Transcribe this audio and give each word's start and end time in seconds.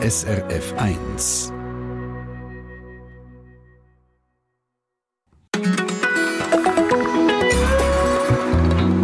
SRF 0.00 0.74
1. 0.78 1.52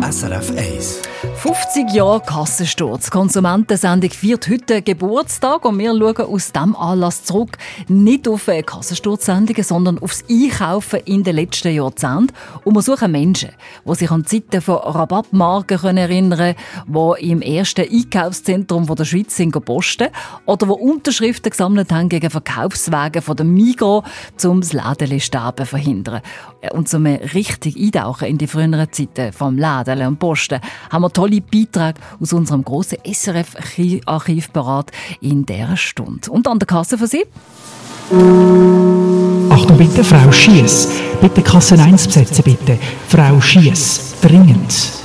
SRF 0.03 0.51
1 0.55 1.14
50 1.45 1.91
Jahre 1.93 2.23
Kassensturz. 2.23 3.11
Konsumentensendung 3.11 4.09
feiert 4.09 4.49
heute 4.49 4.81
Geburtstag 4.81 5.67
und 5.67 5.79
wir 5.79 5.91
schauen 5.91 6.27
aus 6.27 6.53
diesem 6.53 6.75
Anlass 6.75 7.25
zurück 7.25 7.59
nicht 7.87 8.27
auf 8.27 8.49
Kassensturzsendungen, 8.65 9.63
sondern 9.63 9.99
aufs 9.99 10.25
Einkaufen 10.31 11.01
in 11.05 11.23
den 11.23 11.37
letzten 11.37 11.75
Jahrzehnten. 11.75 12.35
Und 12.65 12.75
wir 12.75 12.81
suchen 12.81 13.13
Menschen, 13.13 13.51
die 13.85 13.95
sich 13.95 14.11
an 14.11 14.25
Zeiten 14.25 14.63
von 14.63 14.77
Rabattmarken 14.77 15.99
erinnern 15.99 16.57
können, 16.87 17.17
die 17.21 17.31
im 17.31 17.43
ersten 17.43 17.91
Einkaufszentrum 17.93 18.87
der 18.87 19.05
Schweiz 19.05 19.37
sind 19.37 19.53
posten 19.67 20.09
oder 20.47 20.65
die 20.65 20.73
Unterschriften 20.73 21.51
gesammelt 21.51 21.93
haben 21.93 22.09
gegen 22.09 22.31
Verkaufswege 22.31 23.21
von 23.21 23.37
der 23.37 23.45
Migros, 23.45 24.03
um 24.47 24.63
das 24.63 24.73
Lädensterben 24.73 25.67
zu 25.67 25.71
verhindern. 25.71 26.23
Und 26.73 26.89
zum 26.89 27.05
richtig 27.05 27.77
eintauchen 27.77 28.29
in 28.29 28.39
die 28.39 28.47
früheren 28.47 28.91
Zeiten 28.91 29.31
vom 29.35 29.59
Läden 29.59 30.07
und 30.07 30.19
Posten 30.19 30.61
haben 30.91 31.03
wir 31.03 31.13
tolle 31.13 31.34
Beiträge 31.41 32.01
aus 32.21 32.33
unserem 32.33 32.65
grossen 32.65 32.99
SRF-Archiv 33.05 34.53
parat 34.53 34.91
in 35.21 35.47
dieser 35.47 35.77
Stunde. 35.77 36.31
Und 36.31 36.49
an 36.49 36.59
der 36.59 36.67
Kasse 36.67 36.99
für 36.99 37.07
Sie. 37.07 37.25
Achtung 39.51 39.79
bitte, 39.79 40.05
Frau 40.05 40.31
Schiess. 40.31 40.89
Bitte 41.21 41.43
Kasse 41.43 41.81
1 41.81 42.07
besetzen, 42.07 42.45
bitte. 42.45 42.79
Frau 43.09 43.41
Schiess. 43.41 44.15
Dringend. 44.21 45.04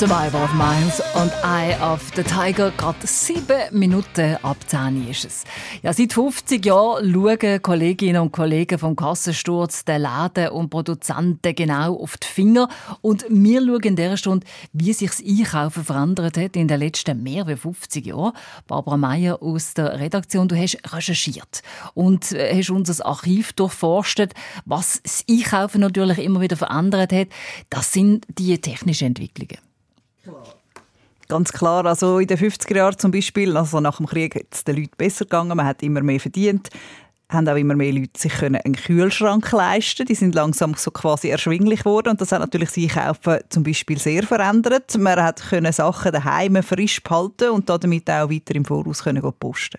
Survivor 0.00 0.42
of 0.44 0.54
Miles 0.54 1.02
und 1.14 1.30
Eye 1.44 1.76
of 1.82 2.00
the 2.16 2.22
Tiger. 2.22 2.70
Gerade 2.78 3.06
sieben 3.06 3.60
Minuten 3.72 4.38
ab 4.42 4.56
10 4.66 5.06
ist 5.10 5.26
es. 5.26 5.44
Ja, 5.82 5.92
seit 5.92 6.14
50 6.14 6.64
Jahren 6.64 7.12
schauen 7.12 7.60
Kolleginnen 7.60 8.22
und 8.22 8.32
Kollegen 8.32 8.78
vom 8.78 8.96
Kassensturz 8.96 9.84
den 9.84 10.00
Läden 10.00 10.52
und 10.52 10.70
Produzenten 10.70 11.54
genau 11.54 12.00
auf 12.00 12.16
die 12.16 12.26
Finger. 12.26 12.70
Und 13.02 13.26
wir 13.28 13.60
schauen 13.60 13.82
in 13.82 13.96
dieser 13.96 14.16
Stunde, 14.16 14.46
wie 14.72 14.94
sich 14.94 15.10
das 15.10 15.22
Einkaufen 15.22 15.84
verändert 15.84 16.38
hat 16.38 16.56
in 16.56 16.66
den 16.66 16.80
letzten 16.80 17.22
mehr 17.22 17.46
als 17.46 17.60
50 17.60 18.06
Jahren. 18.06 18.32
Barbara 18.66 18.96
Meyer 18.96 19.42
aus 19.42 19.74
der 19.74 20.00
Redaktion, 20.00 20.48
du 20.48 20.56
hast 20.56 20.78
recherchiert 20.94 21.60
und 21.92 22.32
äh, 22.32 22.56
hast 22.56 22.70
unser 22.70 23.04
Archiv 23.04 23.52
durchforstet, 23.52 24.32
was 24.64 25.02
das 25.02 25.26
Einkaufen 25.28 25.82
natürlich 25.82 26.20
immer 26.20 26.40
wieder 26.40 26.56
verändert 26.56 27.12
hat. 27.12 27.28
Das 27.68 27.92
sind 27.92 28.24
die 28.38 28.58
technischen 28.58 29.08
Entwicklungen. 29.08 29.58
Ganz 31.28 31.52
klar, 31.52 31.86
also 31.86 32.18
in 32.18 32.26
den 32.26 32.38
50er 32.38 32.76
Jahren 32.76 32.98
zum 32.98 33.12
Beispiel, 33.12 33.56
also 33.56 33.78
nach 33.78 33.98
dem 33.98 34.06
Krieg 34.06 34.34
hat 34.34 34.46
es 34.50 34.64
den 34.64 34.76
Leuten 34.76 34.96
besser 34.96 35.24
gegangen, 35.24 35.56
man 35.56 35.64
hat 35.64 35.80
immer 35.80 36.02
mehr 36.02 36.18
verdient, 36.18 36.70
haben 37.28 37.48
auch 37.48 37.56
immer 37.56 37.76
mehr 37.76 37.92
Leute 37.92 38.18
sich 38.18 38.42
einen 38.42 38.74
Kühlschrank 38.74 39.52
leisten 39.52 40.06
Die 40.06 40.14
sind 40.14 40.34
langsam 40.34 40.74
so 40.74 40.90
quasi 40.90 41.28
erschwinglich 41.28 41.80
geworden 41.80 42.08
und 42.08 42.20
das 42.20 42.32
hat 42.32 42.40
natürlich 42.40 42.70
das 42.70 42.78
Einkaufen 42.78 43.38
zum 43.48 43.62
Beispiel 43.62 43.98
sehr 43.98 44.24
verändert. 44.24 44.98
Man 44.98 45.22
hat 45.22 45.40
können 45.48 45.72
Sachen 45.72 46.12
daheim 46.12 46.60
frisch 46.62 47.00
behalten 47.00 47.50
und 47.50 47.68
damit 47.68 48.10
auch 48.10 48.28
weiter 48.28 48.56
im 48.56 48.64
Voraus 48.64 49.04
können 49.04 49.22
posten. 49.38 49.78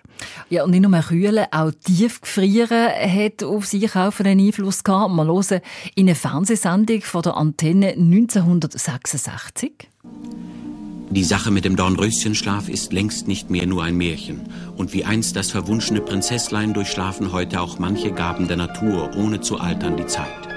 Ja, 0.49 0.63
und 0.63 0.71
nicht 0.71 0.87
nur 0.87 0.97
kühlen, 1.01 1.45
auch 1.51 1.71
tiefgefrieren 1.83 2.87
hat 2.87 3.43
auf 3.43 3.69
das 3.69 3.73
Einkaufen 3.73 4.25
einen 4.25 4.47
Einfluss 4.47 4.83
gehabt. 4.83 5.13
Wir 5.13 5.25
hören 5.25 5.61
in 5.95 6.07
einer 6.07 6.15
Fernsehsendung 6.15 7.01
von 7.01 7.23
der 7.23 7.35
Antenne 7.35 7.89
1966. 7.89 9.90
Die 11.13 11.25
Sache 11.25 11.51
mit 11.51 11.65
dem 11.65 11.75
Dornröschenschlaf 11.75 12.69
ist 12.69 12.93
längst 12.93 13.27
nicht 13.27 13.49
mehr 13.49 13.65
nur 13.65 13.83
ein 13.83 13.97
Märchen. 13.97 14.47
Und 14.77 14.93
wie 14.93 15.03
einst 15.03 15.35
das 15.35 15.51
verwunschene 15.51 15.99
Prinzesslein 15.99 16.73
durchschlafen 16.73 17.33
heute 17.33 17.59
auch 17.59 17.79
manche 17.79 18.13
Gaben 18.13 18.47
der 18.47 18.55
Natur, 18.55 19.11
ohne 19.17 19.41
zu 19.41 19.59
altern 19.59 19.97
die 19.97 20.05
Zeit. 20.05 20.47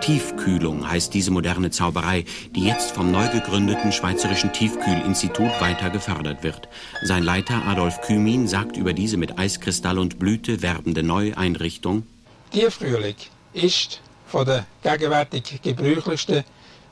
Tiefkühlung 0.00 0.88
heißt 0.88 1.12
diese 1.12 1.30
moderne 1.30 1.70
Zauberei, 1.70 2.24
die 2.56 2.64
jetzt 2.64 2.92
vom 2.92 3.10
neu 3.10 3.28
gegründeten 3.28 3.92
Schweizerischen 3.92 4.50
Tiefkühlinstitut 4.50 5.60
weiter 5.60 5.90
gefördert 5.90 6.42
wird. 6.42 6.70
Sein 7.02 7.22
Leiter 7.22 7.66
Adolf 7.66 8.00
Kümin 8.00 8.48
sagt 8.48 8.78
über 8.78 8.94
diese 8.94 9.18
mit 9.18 9.38
Eiskristall 9.38 9.98
und 9.98 10.18
Blüte 10.18 10.62
werbende 10.62 11.02
neue 11.02 11.36
Einrichtung: 11.36 12.04
Tiefkühlung 12.50 13.14
ist 13.52 14.00
von 14.26 14.46
der 14.46 14.64
gegenwärtig 14.82 15.60
gebräuchlichsten 15.62 16.44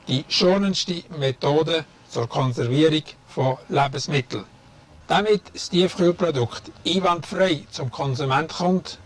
die 0.07 0.23
schonendste 0.29 1.03
Methode 1.17 1.83
zur 2.17 2.27
Konservierung 2.27 3.03
von 3.27 3.57
Lebensmitteln. 3.69 4.43
Damit 5.07 5.43
das 5.53 5.69
Tiefkühlprodukt 5.69 6.63
einwandfrei 6.83 7.63
zum 7.69 7.91
Konsument 7.91 8.51
kommt, 8.51 8.97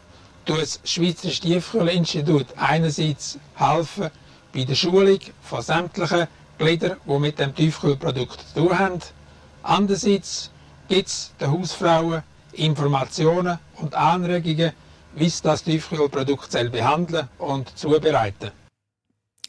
tut 0.46 0.62
das 0.62 0.80
Schweizer 0.86 1.28
Tiefkühlinstitut 1.28 2.46
einerseits 2.56 3.38
helfen 3.56 4.12
bei 4.54 4.64
der 4.64 4.76
Schulung 4.76 5.20
von 5.42 5.62
sämtlichen 5.62 6.28
Gliedern, 6.58 6.96
die 7.06 7.20
mit 7.20 7.38
dem 7.38 7.54
Tiefkühlprodukt 7.54 8.40
zu 8.54 8.62
tun 8.62 8.80
haben. 8.80 9.00
Andererseits 9.62 10.50
gibt 10.88 11.10
es 11.10 11.34
den 11.38 11.52
Hausfrauen 11.52 12.24
Informationen 12.54 13.60
und 13.76 13.94
Anregungen, 13.94 14.72
wie 15.16 15.28
sie 15.28 15.44
das 15.44 15.66
Tiefkühlprodukt 15.66 16.50
behandeln 16.72 17.28
und 17.40 17.78
zubereiten 17.78 18.52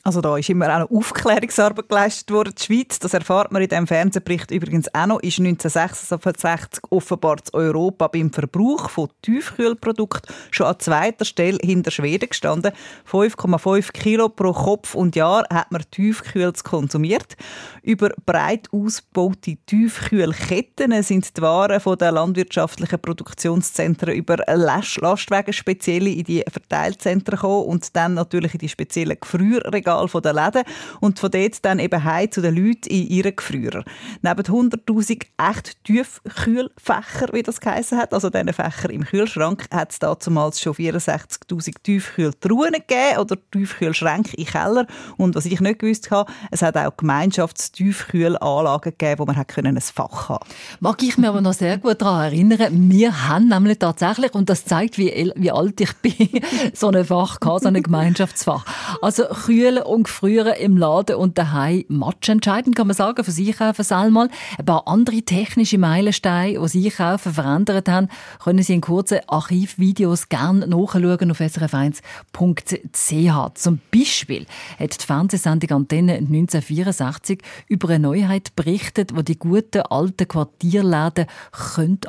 also 0.04 0.20
da 0.20 0.37
ist 0.37 0.50
immer 0.50 0.75
auch 0.75 0.81
noch 0.81 0.90
Aufklärungsarbeit 0.90 1.88
geleistet 1.88 2.32
worden. 2.32 2.52
Die 2.58 2.62
Schweiz, 2.62 2.99
das 2.99 3.14
erfahrt 3.14 3.52
man 3.52 3.62
in 3.62 3.69
diesem 3.69 3.87
Fernsehbericht 3.87 4.50
übrigens 4.50 4.93
auch 4.93 5.06
noch, 5.06 5.20
ist 5.20 5.38
1966 5.38 6.82
offenbar 6.90 7.37
zu 7.37 7.54
Europa 7.54 8.08
beim 8.08 8.32
Verbrauch 8.32 8.90
von 8.90 9.10
Tiefkühlprodukten 9.22 10.34
schon 10.50 10.66
an 10.66 10.81
zweiter 10.81 11.25
Stelle 11.25 11.58
hinter 11.62 11.93
Schweden 11.93 12.28
gestanden. 12.28 12.72
5,5 13.08 13.93
Kilo 13.93 14.28
pro 14.28 14.52
Kopf 14.52 14.96
und 14.96 15.14
Jahr 15.14 15.44
hat 15.52 15.70
man 15.70 15.84
Tiefkühls 15.93 16.64
konsumiert. 16.64 17.37
Über 17.82 18.10
breit 18.26 18.69
ausgebaute 18.72 19.56
Tiefkühlketten 19.66 21.00
sind 21.05 21.37
die 21.37 21.43
Waren 21.43 21.81
von 21.81 21.96
den 21.96 22.14
landwirtschaftlichen 22.14 23.00
Produktionszentren 23.00 24.14
über 24.14 24.38
Lastwagen 24.52 25.52
speziell 25.52 26.08
in 26.08 26.25
die 26.25 26.44
Verteilzentren 26.50 27.37
gekommen 27.37 27.66
und 27.66 27.94
dann 27.94 28.14
natürlich 28.14 28.55
in 28.55 28.58
die 28.58 28.69
speziellen 28.69 29.19
Gefrierregale 29.20 29.91
Regal 29.92 30.20
der 30.22 30.32
Läden 30.32 30.62
und 31.00 31.18
von 31.18 31.30
dort 31.30 31.64
dann 31.64 31.78
eben 31.78 32.04
heim 32.04 32.30
zu 32.30 32.40
den 32.40 32.56
Leuten 32.56 32.88
in 32.88 33.08
ihren 33.08 33.36
Gefrierer. 33.36 33.84
Neben 34.22 34.42
100'000 34.42 35.26
echt 35.50 35.84
Tiefkühlfächer, 35.84 37.28
wie 37.32 37.42
das 37.42 37.60
geheißen 37.60 37.98
hat, 37.98 38.14
also 38.14 38.30
diese 38.30 38.52
Fächer 38.52 38.90
im 38.90 39.04
Kühlschrank, 39.04 39.66
hat 39.72 39.92
es 39.92 39.98
damals 39.98 40.60
schon 40.60 40.74
64'000 40.74 41.74
Tiefkühltruhen 41.82 42.72
gegeben 42.72 43.18
oder 43.18 43.36
Tiefkühlschränke 43.50 44.36
im 44.36 44.46
Keller. 44.46 44.86
Und 45.16 45.34
was 45.34 45.46
ich 45.46 45.60
nicht 45.60 45.78
gewusst 45.78 46.10
habe, 46.10 46.30
es 46.50 46.62
hat 46.62 46.76
auch 46.76 46.96
Gemeinschaftstiefkühlanlagen 46.96 48.92
gegeben, 48.96 49.20
wo 49.20 49.24
man 49.26 49.36
hat 49.36 49.52
ein 49.58 49.80
Fach 49.80 50.28
haben 50.28 50.44
Mag 50.80 51.02
ich 51.02 51.18
mich 51.18 51.28
aber 51.28 51.40
noch 51.40 51.52
sehr 51.52 51.78
gut 51.78 52.00
daran 52.00 52.24
erinnern, 52.24 52.90
wir 52.90 53.28
haben 53.28 53.48
nämlich 53.48 53.78
tatsächlich, 53.78 54.34
und 54.34 54.48
das 54.48 54.64
zeigt, 54.64 54.98
wie, 54.98 55.32
wie 55.36 55.50
alt 55.50 55.80
ich 55.80 55.92
bin, 55.94 56.42
so 56.74 56.88
ein 56.88 57.04
Fach 57.04 57.40
gehabt, 57.40 57.62
so 57.62 57.68
ein 57.68 57.82
Gemeinschaftsfach. 57.82 58.64
Also 59.00 59.24
Kühl 59.24 59.81
und 59.82 60.05
Gefrieren 60.05 60.55
im 60.55 60.76
Laden 60.76 61.17
und 61.17 61.38
daheim 61.38 61.84
matchentscheidend, 61.88 62.76
kann 62.76 62.87
man 62.87 62.96
sagen, 62.96 63.25
für 63.25 63.31
das 63.31 63.38
Einkaufen 63.38 63.94
einmal. 63.94 64.29
Ein 64.58 64.64
paar 64.64 64.88
andere 64.88 65.23
technische 65.23 65.79
Meilensteine, 65.79 66.52
die 66.52 66.58
das 66.58 66.75
Einkaufen 66.75 67.32
verändert 67.32 67.88
haben, 67.88 68.08
können 68.43 68.62
Sie 68.62 68.75
in 68.75 68.81
kurzen 68.81 69.20
Archivvideos 69.26 70.29
gerne 70.29 70.67
nachschauen 70.67 71.31
auf 71.31 71.40
srf1.ch. 71.40 73.55
Zum 73.55 73.81
Beispiel 73.94 74.46
hat 74.79 75.02
die 75.02 75.06
Fernsehsendung 75.06 75.70
Antenne 75.70 76.14
1964 76.14 77.40
über 77.69 77.90
eine 77.90 78.00
Neuheit 78.00 78.55
berichtet, 78.56 79.12
die 79.17 79.25
die 79.25 79.38
guten 79.38 79.82
alten 79.82 80.29
Quartierläden 80.29 81.26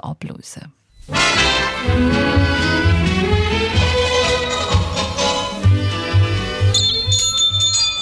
ablösen 0.02 0.74
könnte. 1.08 2.73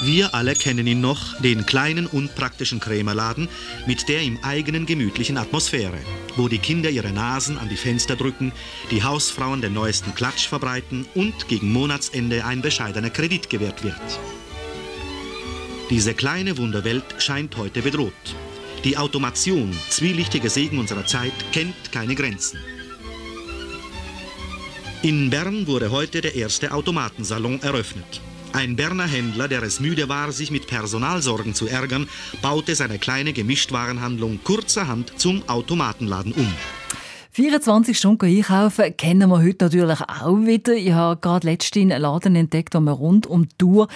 Wir 0.04 0.34
alle 0.34 0.56
kennen 0.56 0.88
ihn 0.88 1.00
noch, 1.00 1.40
den 1.42 1.68
kleinen 1.68 2.08
unpraktischen 2.08 2.80
Krämerladen 2.80 3.48
mit 3.86 4.10
der 4.10 4.24
im 4.24 4.44
eigenen 4.44 4.88
gemütlichen 4.88 5.38
Atmosphäre, 5.38 6.00
wo 6.36 6.48
die 6.48 6.58
Kinder 6.58 6.90
ihre 6.90 7.12
Nasen 7.12 7.60
an 7.60 7.70
die 7.70 7.78
Fenster 7.78 8.16
drücken, 8.16 8.52
die 8.90 9.04
Hausfrauen 9.04 9.62
den 9.62 9.74
neuesten 9.74 10.16
Klatsch 10.16 10.48
verbreiten 10.48 11.06
und 11.14 11.48
gegen 11.48 11.72
Monatsende 11.72 12.44
ein 12.46 12.64
bescheidener 12.64 13.12
Kredit 13.12 13.52
gewährt 13.52 13.84
wird. 13.84 13.96
Diese 15.92 16.16
kleine 16.16 16.58
Wunderwelt 16.58 17.04
scheint 17.20 17.56
heute 17.58 17.84
bedroht. 17.84 18.14
Die 18.84 18.98
Automation, 18.98 19.72
zwielichtiger 19.90 20.50
Segen 20.50 20.80
unserer 20.80 21.06
Zeit, 21.06 21.34
kennt 21.52 21.92
keine 21.92 22.16
Grenzen. 22.16 22.58
In 25.04 25.30
Bern 25.30 25.68
wurde 25.68 25.92
heute 25.92 26.22
der 26.22 26.34
erste 26.34 26.72
Automatensalon 26.72 27.62
eröffnet. 27.62 28.22
Ein 28.54 28.76
Berner 28.76 29.08
Händler, 29.08 29.48
der 29.48 29.64
es 29.64 29.80
müde 29.80 30.10
war, 30.10 30.32
sich 30.34 30.52
mit 30.52 30.68
Personalsorgen 30.68 31.54
zu 31.54 31.68
ärgern, 31.68 32.10
baute 32.42 32.76
seine 32.76 33.00
kleine 33.00 33.32
Gemischtwarenhandlung 33.32 34.40
kurzerhand 34.44 35.14
zum 35.18 35.48
Automatenladen 35.48 36.34
um. 36.34 36.54
24 37.34 37.98
Stunden 37.98 38.26
einkaufen 38.26 38.98
kennen 38.98 39.30
wir 39.30 39.42
heute 39.42 39.64
natürlich 39.64 40.02
auch 40.02 40.36
wieder. 40.36 40.74
Ich 40.74 40.92
habe 40.92 41.20
gerade 41.22 41.48
letztens 41.48 41.94
einen 41.94 42.02
Laden 42.02 42.36
entdeckt, 42.36 42.76
wo 42.76 42.82
man 42.82 42.94
rund 42.94 43.26
um 43.26 43.48
die 43.48 43.56
Tour, 43.58 43.88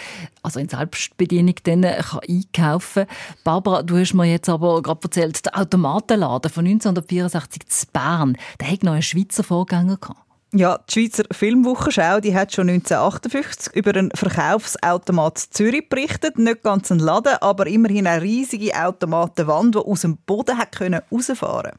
also 0.41 0.61
in 0.61 0.69
Selbstbedienung, 0.69 1.55
dann 1.63 1.81
kann 1.81 2.21
einkaufen 2.29 3.07
kann. 3.07 3.17
Barbara, 3.43 3.83
du 3.83 3.97
hast 3.97 4.13
mir 4.13 4.23
jetzt 4.23 4.47
aber 4.47 4.81
gerade 4.81 5.01
erzählt, 5.03 5.45
der 5.45 5.59
Automatenladen 5.59 6.49
von 6.49 6.65
1964 6.65 7.67
zu 7.67 7.87
Bern, 7.91 8.37
der 8.61 8.71
hat 8.71 8.83
noch 8.83 8.93
einen 8.93 9.01
Schweizer 9.01 9.43
Vorgänger 9.43 9.97
gehabt. 9.97 10.24
Ja, 10.57 10.79
die 10.89 10.93
Schweizer 10.93 11.25
Filmwochenschau 11.31 12.21
die 12.21 12.33
hat 12.33 12.53
schon 12.53 12.69
1958 12.69 13.75
über 13.75 13.93
einen 13.93 14.09
Verkaufsautomat 14.11 15.37
Zürich 15.37 15.89
berichtet. 15.89 16.39
Nicht 16.39 16.63
ganz 16.63 16.89
ein 16.93 16.99
Laden, 16.99 17.35
aber 17.41 17.67
immerhin 17.67 18.07
eine 18.07 18.21
riesige 18.21 18.73
Automatenwand, 18.73 19.75
die 19.75 19.79
aus 19.79 20.01
dem 20.01 20.15
Boden 20.15 20.57
hat 20.57 20.77
können 20.77 21.01
rausfahren 21.11 21.73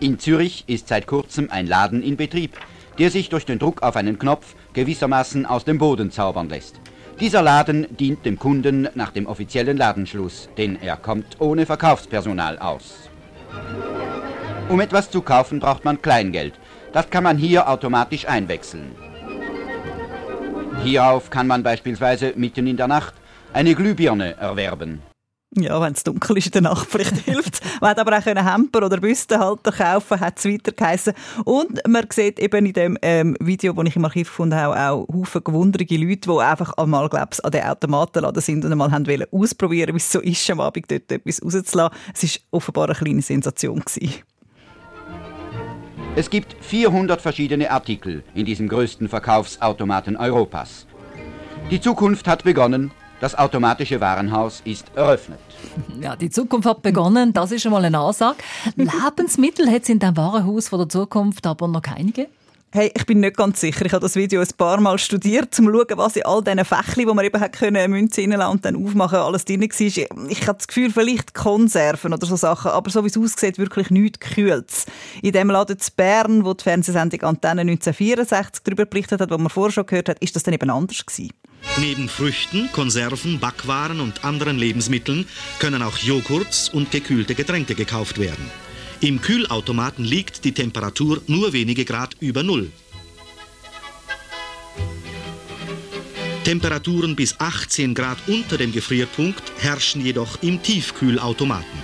In 0.00 0.18
Zürich 0.18 0.64
ist 0.68 0.88
seit 0.88 1.06
kurzem 1.06 1.50
ein 1.50 1.66
Laden 1.66 2.02
in 2.02 2.16
Betrieb, 2.16 2.56
der 2.98 3.10
sich 3.10 3.28
durch 3.28 3.44
den 3.44 3.58
Druck 3.58 3.82
auf 3.82 3.96
einen 3.96 4.18
Knopf 4.18 4.54
gewissermaßen 4.72 5.44
aus 5.44 5.66
dem 5.66 5.76
Boden 5.76 6.10
zaubern 6.10 6.48
lässt. 6.48 6.80
Dieser 7.20 7.42
Laden 7.42 7.94
dient 7.94 8.24
dem 8.24 8.38
Kunden 8.38 8.88
nach 8.94 9.10
dem 9.10 9.26
offiziellen 9.26 9.76
Ladenschluss, 9.76 10.48
denn 10.56 10.80
er 10.80 10.96
kommt 10.96 11.42
ohne 11.42 11.66
Verkaufspersonal 11.66 12.58
aus. 12.58 13.10
Um 14.70 14.80
etwas 14.80 15.10
zu 15.10 15.20
kaufen, 15.20 15.60
braucht 15.60 15.84
man 15.84 16.00
Kleingeld. 16.00 16.54
Das 16.92 17.08
kann 17.08 17.24
man 17.24 17.38
hier 17.38 17.68
automatisch 17.68 18.28
einwechseln. 18.28 18.94
Hierauf 20.82 21.30
kann 21.30 21.46
man 21.46 21.62
beispielsweise 21.62 22.32
mitten 22.36 22.66
in 22.66 22.76
der 22.76 22.88
Nacht 22.88 23.14
eine 23.52 23.74
Glühbirne 23.74 24.36
erwerben. 24.36 25.00
Ja, 25.54 25.78
wenn 25.82 25.92
es 25.92 26.02
dunkel 26.02 26.38
ist 26.38 26.46
in 26.46 26.52
der 26.52 26.62
Nacht, 26.62 26.88
vielleicht 26.90 27.16
hilft 27.24 27.54
es. 27.54 27.60
Man 27.80 27.90
hat 27.90 27.98
aber 27.98 28.16
auch 28.16 28.26
einen 28.26 28.50
Hemper 28.50 28.86
oder 28.86 28.96
Büstenhalter 28.96 29.70
kaufen, 29.70 30.18
hat 30.18 30.38
es 30.38 30.46
weiter 30.46 30.72
geheißen. 30.72 31.12
Und 31.44 31.78
man 31.86 32.06
sieht 32.10 32.38
eben 32.38 32.64
in 32.64 32.72
dem 32.72 32.98
ähm, 33.02 33.36
Video, 33.38 33.74
das 33.74 33.86
ich 33.86 33.96
im 33.96 34.04
Archiv 34.06 34.28
gefunden 34.28 34.54
habe, 34.54 34.78
auch 34.78 35.06
Haufen 35.12 35.44
gewunderte 35.44 35.94
Leute, 35.96 36.30
die 36.30 36.38
einfach 36.38 36.72
einmal, 36.78 37.10
glaub's, 37.10 37.40
an 37.40 37.50
den 37.50 37.64
Automatenladen 37.64 38.40
sind 38.40 38.64
und 38.64 38.72
einmal 38.72 38.90
haben 38.92 39.06
wollen 39.06 39.26
ausprobieren, 39.30 39.94
wie 39.94 39.98
es 39.98 40.10
so 40.10 40.20
ist, 40.20 40.50
am 40.50 40.60
Abend 40.60 40.90
dort 40.90 41.12
etwas 41.12 41.42
rauszulassen. 41.42 41.98
Es 42.14 42.22
war 42.22 42.30
offenbar 42.50 42.86
eine 42.86 42.94
kleine 42.94 43.22
Sensation. 43.22 43.80
Gewesen. 43.80 44.22
Es 46.14 46.28
gibt 46.28 46.54
400 46.60 47.20
verschiedene 47.22 47.70
Artikel 47.70 48.22
in 48.34 48.44
diesem 48.44 48.68
größten 48.68 49.08
Verkaufsautomaten 49.08 50.16
Europas. 50.16 50.86
Die 51.70 51.80
Zukunft 51.80 52.28
hat 52.28 52.44
begonnen 52.44 52.90
das 53.22 53.36
automatische 53.36 54.00
Warenhaus 54.00 54.62
ist 54.64 54.90
eröffnet. 54.96 55.38
Ja, 56.00 56.16
die 56.16 56.28
Zukunft 56.28 56.66
hat 56.66 56.82
begonnen, 56.82 57.32
das 57.32 57.52
ist 57.52 57.62
schon 57.62 57.70
mal 57.70 57.84
eine 57.84 58.00
Ansage. 58.00 58.38
Lebensmittel 58.76 59.70
hat 59.70 59.82
es 59.82 59.90
in 59.90 60.00
dem 60.00 60.16
Warenhaus 60.16 60.68
von 60.68 60.80
der 60.80 60.88
Zukunft 60.88 61.46
aber 61.46 61.68
noch 61.68 61.82
keine 61.82 62.12
Hey, 62.74 62.90
ich 62.96 63.04
bin 63.04 63.20
nicht 63.20 63.36
ganz 63.36 63.60
sicher. 63.60 63.84
Ich 63.84 63.92
habe 63.92 64.00
das 64.00 64.16
Video 64.16 64.40
ein 64.40 64.48
paar 64.56 64.80
Mal 64.80 64.96
studiert, 64.96 65.58
um 65.58 65.66
zu 65.66 65.72
schauen, 65.72 65.98
was 65.98 66.16
in 66.16 66.24
all 66.24 66.42
diesen 66.42 66.64
Fächli, 66.64 67.06
wo 67.06 67.12
man 67.12 67.22
eben 67.22 67.38
hat 67.38 67.52
können, 67.52 67.90
Münze 67.90 68.22
reinlassen 68.22 68.50
und 68.50 68.64
dann 68.64 68.76
aufmachen, 68.76 69.18
alles 69.18 69.44
drin 69.44 69.60
war. 69.60 69.68
Ich 70.30 70.46
habe 70.46 70.56
das 70.56 70.66
Gefühl, 70.66 70.90
vielleicht 70.90 71.34
Konserven 71.34 72.14
oder 72.14 72.26
so 72.26 72.34
Sachen, 72.34 72.70
aber 72.70 72.88
so 72.88 73.04
wie 73.04 73.08
es 73.08 73.18
aussieht, 73.18 73.58
wirklich 73.58 73.90
nichts 73.90 74.20
Kühles. 74.20 74.86
In 75.20 75.32
dem 75.32 75.50
Laden 75.50 75.78
zu 75.78 75.90
Bern, 75.94 76.46
wo 76.46 76.54
die 76.54 76.64
Fernsehsendung 76.64 77.20
Antenne 77.20 77.60
1964 77.60 78.62
darüber 78.64 78.86
berichtet 78.86 79.20
hat, 79.20 79.30
wo 79.30 79.36
man 79.36 79.50
vorher 79.50 79.72
schon 79.72 79.84
gehört 79.84 80.08
hat, 80.08 80.18
ist 80.20 80.34
das 80.34 80.42
dann 80.42 80.54
eben 80.54 80.70
anders 80.70 81.04
gewesen. 81.04 81.30
Neben 81.76 82.08
Früchten, 82.08 82.72
Konserven, 82.72 83.38
Backwaren 83.38 84.00
und 84.00 84.24
anderen 84.24 84.56
Lebensmitteln 84.56 85.26
können 85.58 85.82
auch 85.82 85.98
Joghurts 85.98 86.70
und 86.70 86.90
gekühlte 86.90 87.34
Getränke 87.34 87.74
gekauft 87.74 88.18
werden. 88.18 88.50
Im 89.02 89.20
Kühlautomaten 89.20 90.04
liegt 90.04 90.44
die 90.44 90.52
Temperatur 90.52 91.20
nur 91.26 91.52
wenige 91.52 91.84
Grad 91.84 92.14
über 92.20 92.44
Null. 92.44 92.70
Temperaturen 96.44 97.16
bis 97.16 97.34
18 97.40 97.94
Grad 97.94 98.18
unter 98.28 98.58
dem 98.58 98.70
Gefrierpunkt 98.70 99.42
herrschen 99.58 100.04
jedoch 100.04 100.40
im 100.42 100.62
Tiefkühlautomaten. 100.62 101.80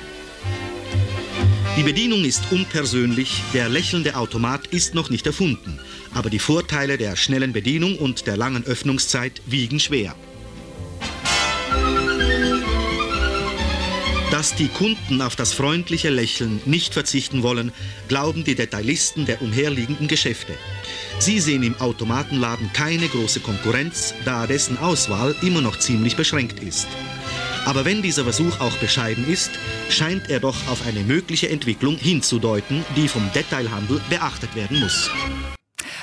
Die 1.77 1.83
Bedienung 1.83 2.23
ist 2.23 2.53
unpersönlich, 2.53 3.43
der 3.53 3.69
lächelnde 3.69 4.15
Automat 4.15 4.69
ist 4.69 4.95
noch 4.95 5.11
nicht 5.11 5.27
erfunden, 5.27 5.81
aber 6.15 6.31
die 6.31 6.39
Vorteile 6.39 6.99
der 6.99 7.17
schnellen 7.17 7.53
Bedienung 7.53 7.99
und 7.99 8.29
der 8.29 8.37
langen 8.37 8.65
Öffnungszeit 8.65 9.43
wiegen 9.45 9.81
schwer. 9.81 10.15
Dass 14.31 14.55
die 14.55 14.69
Kunden 14.69 15.23
auf 15.23 15.37
das 15.37 15.55
freundliche 15.55 16.11
Lächeln 16.11 16.61
nicht 16.67 16.93
verzichten 16.93 17.43
wollen, 17.43 17.73
glauben 18.09 18.45
die 18.45 18.55
Detailisten 18.55 19.25
der 19.25 19.41
umherliegenden 19.41 20.07
Geschäfte. 20.07 20.53
Sie 21.19 21.41
sehen 21.41 21.63
im 21.63 21.81
Automatenladen 21.81 22.71
keine 22.75 23.09
große 23.09 23.41
Konkurrenz, 23.41 24.13
da 24.27 24.47
dessen 24.47 24.77
Auswahl 24.77 25.35
immer 25.41 25.63
noch 25.63 25.79
ziemlich 25.79 26.15
beschränkt 26.15 26.61
ist. 26.61 26.87
Aber 27.65 27.87
wenn 27.87 28.03
dieser 28.03 28.25
Versuch 28.25 28.61
auch 28.61 28.77
bescheiden 28.77 29.27
ist, 29.27 29.51
scheint 29.89 30.29
er 30.29 30.41
doch 30.41 30.57
auf 30.69 30.87
eine 30.87 31.01
mögliche 31.01 31.49
Entwicklung 31.49 31.97
hinzudeuten, 31.97 32.85
die 32.97 33.09
vom 33.09 33.31
Detailhandel 33.35 34.01
beachtet 34.11 34.55
werden 34.55 34.81
muss. 34.81 35.11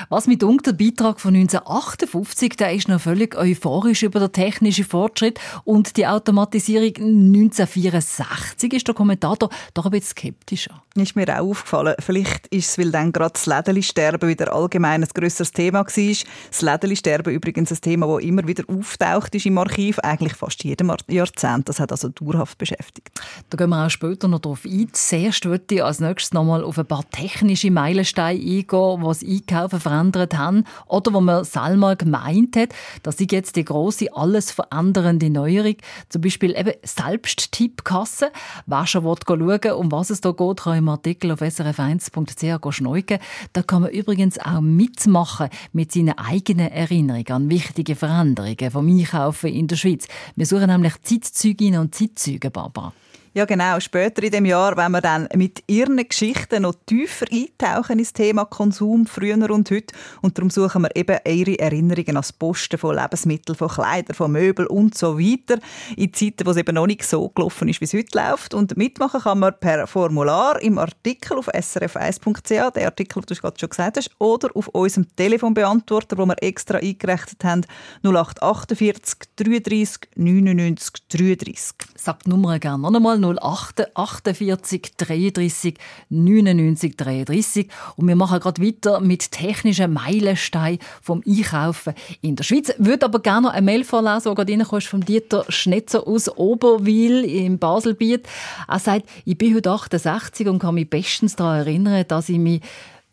Was 0.09 0.27
mit 0.27 0.41
der 0.41 0.73
Beitrag 0.73 1.19
von 1.19 1.35
1958, 1.35 2.55
der 2.57 2.73
ist 2.73 2.87
noch 2.87 3.01
völlig 3.01 3.35
euphorisch 3.35 4.03
über 4.03 4.19
den 4.19 4.31
technischen 4.31 4.85
Fortschritt 4.85 5.39
und 5.63 5.97
die 5.97 6.07
Automatisierung 6.07 6.93
1964 6.95 8.73
ist 8.73 8.87
der 8.87 8.95
Kommentator 8.95 9.49
doch 9.73 9.85
ein 9.85 9.91
bisschen 9.91 10.17
skeptischer. 10.17 10.81
Ist 10.95 11.15
mir 11.15 11.27
auch 11.29 11.49
aufgefallen. 11.49 11.95
Vielleicht 11.99 12.47
ist 12.47 12.69
es, 12.69 12.77
weil 12.77 12.91
dann 12.91 13.11
gerade 13.11 13.33
das 13.33 13.45
Lädeli-Sterben 13.45 14.29
wieder 14.29 14.53
allgemein 14.53 15.03
ein 15.03 15.09
grösseres 15.13 15.51
Thema 15.51 15.79
war. 15.79 15.85
Das 15.85 16.61
Lädeli-Sterben 16.61 17.33
übrigens 17.33 17.71
ein 17.71 17.81
Thema, 17.81 18.07
das 18.07 18.23
immer 18.23 18.47
wieder 18.47 18.63
auftaucht 18.67 19.35
ist 19.35 19.45
im 19.45 19.57
Archiv, 19.57 19.99
eigentlich 19.99 20.33
fast 20.33 20.63
jedem 20.63 20.93
Jahrzehnt. 21.09 21.67
Das 21.67 21.79
hat 21.79 21.91
also 21.91 22.09
dauerhaft 22.09 22.57
beschäftigt. 22.57 23.11
Da 23.49 23.57
gehen 23.57 23.69
wir 23.69 23.85
auch 23.85 23.89
später 23.89 24.27
noch 24.27 24.39
darauf 24.39 24.63
ein. 24.65 24.87
Zuerst 24.93 25.45
würde 25.45 25.75
ich 25.75 25.83
als 25.83 25.99
nächstes 25.99 26.33
noch 26.33 26.45
mal 26.45 26.63
auf 26.63 26.79
ein 26.79 26.85
paar 26.85 27.03
technische 27.09 27.71
Meilensteine 27.71 28.39
eingehen, 28.39 28.65
was 28.71 29.23
Einkaufen 29.23 29.81
verändert 29.85 30.35
haben 30.35 30.63
oder 30.87 31.13
wo 31.13 31.21
man 31.21 31.43
selber 31.43 31.95
gemeint 31.95 32.55
hat, 32.55 32.69
dass 33.03 33.19
ich 33.19 33.31
jetzt 33.31 33.55
die 33.55 33.63
große 33.63 34.07
alles 34.15 34.49
verändernde 34.51 35.29
Neuerung, 35.29 35.75
zum 36.09 36.21
Beispiel 36.21 36.57
eben 36.57 36.73
Selbsttippkasse, 36.83 38.31
wer 38.65 38.87
schon 38.87 39.03
schauen 39.03 39.71
um 39.77 39.91
was 39.91 40.09
es 40.09 40.21
da 40.21 40.31
geht, 40.31 40.57
kann 40.57 40.77
im 40.77 40.89
Artikel 40.89 41.31
auf 41.31 41.41
srf1.ch 41.41 42.73
schneuken. 42.73 43.19
Da 43.53 43.61
kann 43.61 43.83
man 43.83 43.91
übrigens 43.91 44.39
auch 44.39 44.61
mitmachen 44.61 45.49
mit 45.71 45.91
seinen 45.91 46.17
eigenen 46.17 46.71
Erinnerungen 46.71 47.31
an 47.31 47.49
wichtige 47.49 47.95
Veränderungen 47.95 48.71
vom 48.71 48.87
Einkaufen 48.87 49.51
in 49.51 49.67
der 49.67 49.75
Schweiz. 49.75 50.07
Wir 50.35 50.47
suchen 50.47 50.67
nämlich 50.67 50.93
Zeitzeuginnen 51.03 51.79
und 51.79 51.93
Zeitzeugen, 51.93 52.51
Barbara. 52.51 52.91
Ja, 53.37 53.43
genau. 53.43 53.81
Später 53.81 54.23
in 54.23 54.31
dem 54.31 54.45
Jahr, 54.45 54.77
wenn 54.77 54.93
wir 54.93 55.01
dann 55.01 55.27
mit 55.35 55.61
ihren 55.67 55.97
Geschichten 55.97 56.61
noch 56.61 56.75
tiefer 56.85 57.25
eintauchen 57.29 57.99
ins 57.99 58.13
Thema 58.13 58.45
Konsum 58.45 59.05
früher 59.05 59.51
und 59.51 59.69
heute. 59.71 59.93
Und 60.21 60.37
darum 60.37 60.49
suchen 60.49 60.83
wir 60.83 60.95
eben 60.95 61.17
ihre 61.27 61.59
Erinnerungen 61.59 62.15
als 62.15 62.31
Posten 62.31 62.77
von 62.77 62.95
Lebensmitteln, 62.95 63.57
von 63.57 63.67
Kleidern, 63.67 64.15
von 64.15 64.31
Möbeln 64.31 64.69
und 64.69 64.97
so 64.97 65.19
weiter. 65.19 65.59
In 65.97 66.13
Zeiten, 66.13 66.45
wo 66.45 66.51
es 66.51 66.55
eben 66.55 66.75
noch 66.75 66.87
nicht 66.87 67.03
so 67.03 67.27
gelaufen 67.27 67.67
ist, 67.67 67.81
wie 67.81 67.83
es 67.83 67.93
heute 67.93 68.17
läuft. 68.17 68.53
Und 68.53 68.77
mitmachen 68.77 69.19
kann 69.19 69.39
man 69.39 69.53
per 69.59 69.85
Formular 69.85 70.61
im 70.61 70.77
Artikel 70.77 71.37
auf 71.37 71.49
srf1.ch, 71.49 72.71
der 72.71 72.85
Artikel, 72.85 73.21
den 73.21 73.25
du 73.25 73.35
gerade 73.35 73.59
schon 73.59 73.69
gesagt 73.69 73.97
hast, 73.97 74.11
oder 74.17 74.47
auf 74.55 74.69
unserem 74.69 75.13
Telefonbeantworter, 75.13 76.17
wo 76.17 76.25
wir 76.25 76.41
extra 76.41 76.77
eingerechnet 76.77 77.43
haben, 77.43 77.65
0848 78.01 79.27
33 79.35 80.07
99 80.15 80.93
33. 81.09 81.75
Sag 81.97 82.23
die 82.23 82.29
Nummer 82.29 82.59
gerne 82.59 82.81
noch 82.83 82.95
einmal 82.95 83.24
08 83.25 83.95
48 83.95 84.97
33 84.97 85.75
99 86.09 86.97
33. 86.97 87.69
Und 87.95 88.07
wir 88.07 88.15
machen 88.15 88.39
gerade 88.39 88.61
weiter 88.61 88.99
mit 88.99 89.31
technischen 89.31 89.93
Meilensteinen 89.93 90.79
vom 91.01 91.23
Einkaufen 91.25 91.93
in 92.21 92.35
der 92.35 92.43
Schweiz. 92.43 92.69
Ich 92.69 92.85
würde 92.85 93.05
aber 93.05 93.19
gerne 93.19 93.47
noch 93.47 93.53
eine 93.53 93.65
Mail 93.65 93.83
vorlesen, 93.83 94.29
die 94.29 94.35
gerade 94.35 94.53
reinkommt 94.53 94.83
von 94.83 95.01
Dieter 95.01 95.45
Schnetzer 95.49 96.07
aus 96.07 96.29
Oberwil 96.37 97.23
im 97.25 97.57
Baselbiet. 97.57 98.27
Er 98.67 98.79
sagt, 98.79 99.07
ich 99.25 99.37
bin 99.37 99.55
heute 99.55 99.71
68 99.71 100.47
und 100.47 100.59
kann 100.59 100.75
mich 100.75 100.89
bestens 100.89 101.35
daran 101.35 101.59
erinnern, 101.59 102.05
dass 102.07 102.29
ich 102.29 102.37
mich 102.37 102.61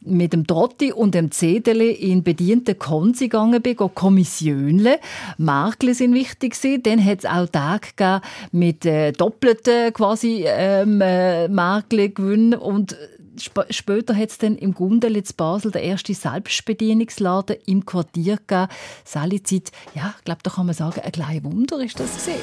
mit 0.05 0.33
dem 0.33 0.47
Trotti 0.47 0.93
und 0.93 1.15
dem 1.15 1.31
Zedele 1.31 1.91
in 1.91 2.23
bediente 2.23 2.75
Konzi 2.75 3.25
gegangen 3.25 3.63
bin, 3.63 3.77
Kommissionle. 3.77 4.99
Markle 5.39 5.95
sind 5.95 6.15
wichtig 6.15 6.55
gewesen. 6.55 6.83
Dann 6.83 7.05
hat 7.05 7.21
es 7.21 7.25
auch 7.27 7.47
Tage 7.47 8.21
mit 8.51 8.85
äh, 8.85 9.13
doppelten 9.13 9.93
quasi 9.93 10.45
ähm, 10.47 11.01
äh, 11.01 11.49
Markle 11.49 12.11
gewinnen 12.11 12.55
und 12.55 12.97
sp 13.41 13.65
später 13.71 14.15
hat 14.15 14.31
es 14.31 14.39
dann 14.39 14.57
im 14.57 14.75
Gundel 14.75 15.17
in 15.17 15.25
Basel 15.37 15.71
der 15.71 15.83
erste 15.83 16.15
Selbstbedienungsladen 16.15 17.57
im 17.67 17.87
Quartier 17.87 18.37
gegeben. 18.37 18.69
Sally-Zeit, 19.05 19.73
ja, 19.95 20.15
ich 20.19 20.25
glaube, 20.25 20.41
da 20.43 20.51
kann 20.51 20.67
man 20.67 20.75
sagen, 20.75 21.01
ein 21.01 21.13
kleines 21.13 21.45
Wunder 21.45 21.81
ist 21.81 21.99
das 21.99 22.15
gesehen. 22.15 22.41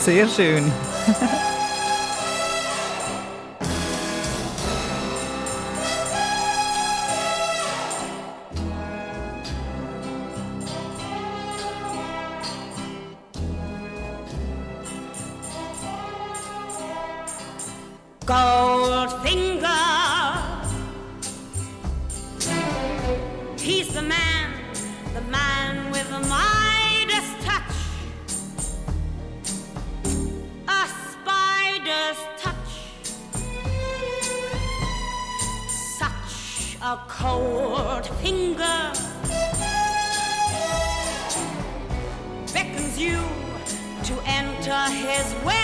Sehr 0.00 0.28
schön. 0.28 0.64
Goldfinger. 18.32 19.68
He's 23.60 23.92
the 23.92 24.00
man, 24.00 24.54
the 25.12 25.20
man 25.20 25.90
with 25.92 26.08
the 26.08 26.20
Midas 26.20 27.28
touch. 27.44 27.74
A 30.66 30.82
spider's 31.10 32.20
touch. 32.38 32.72
Such 35.98 36.78
a 36.80 36.98
cold 37.08 38.06
finger 38.22 38.92
beckons 42.54 42.98
you 42.98 43.20
to 44.04 44.14
enter 44.24 44.80
his 44.88 45.34
web 45.44 45.61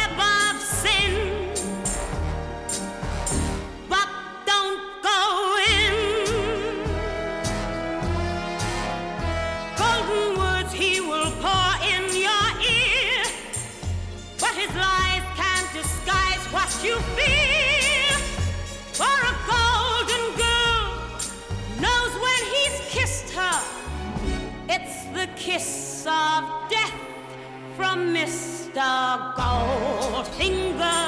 the 28.78 29.32
gold 29.34 30.28
finger. 30.38 31.07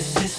This 0.00 0.24
is 0.24 0.29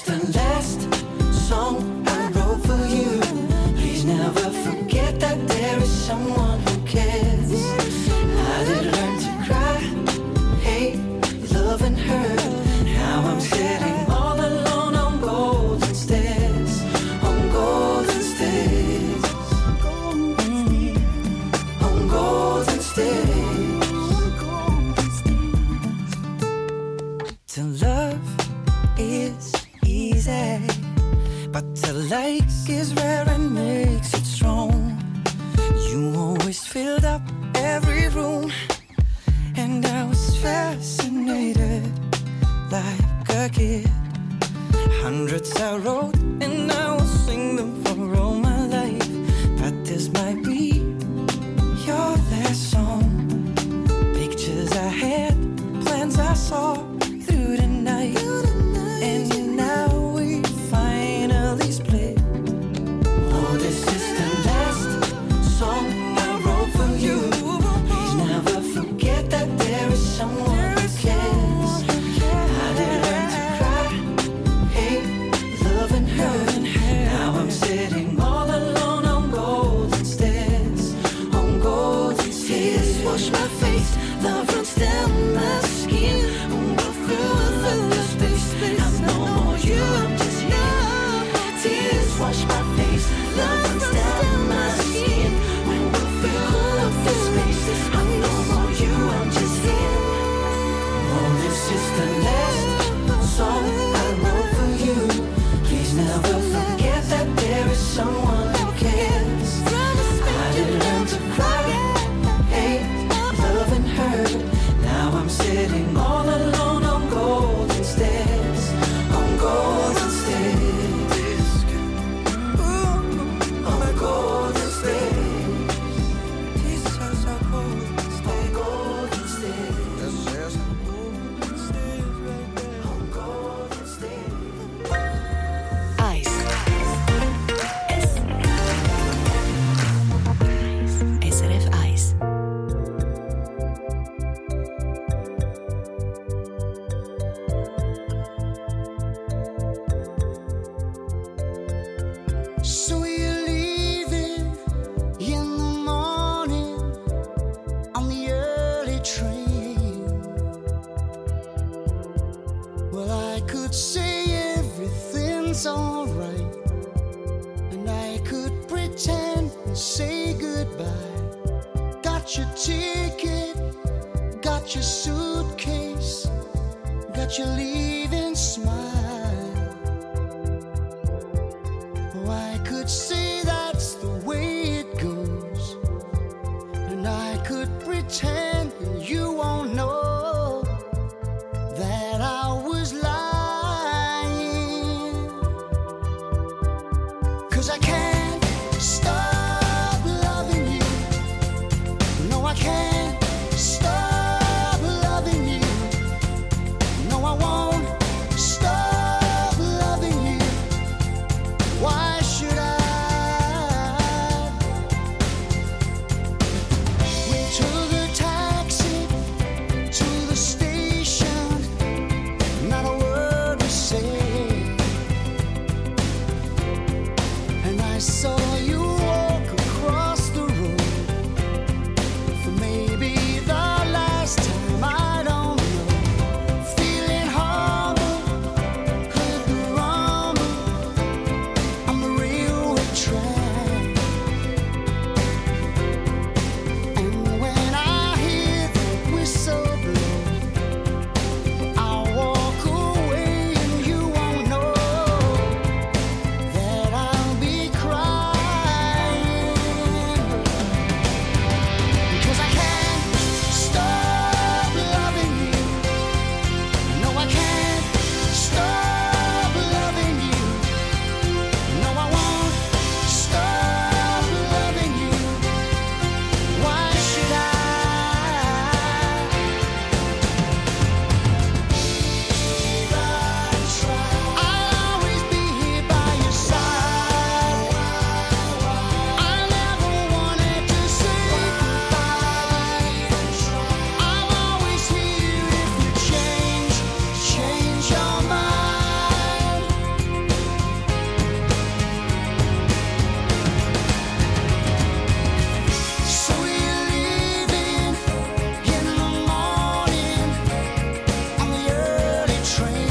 train. 312.43 312.90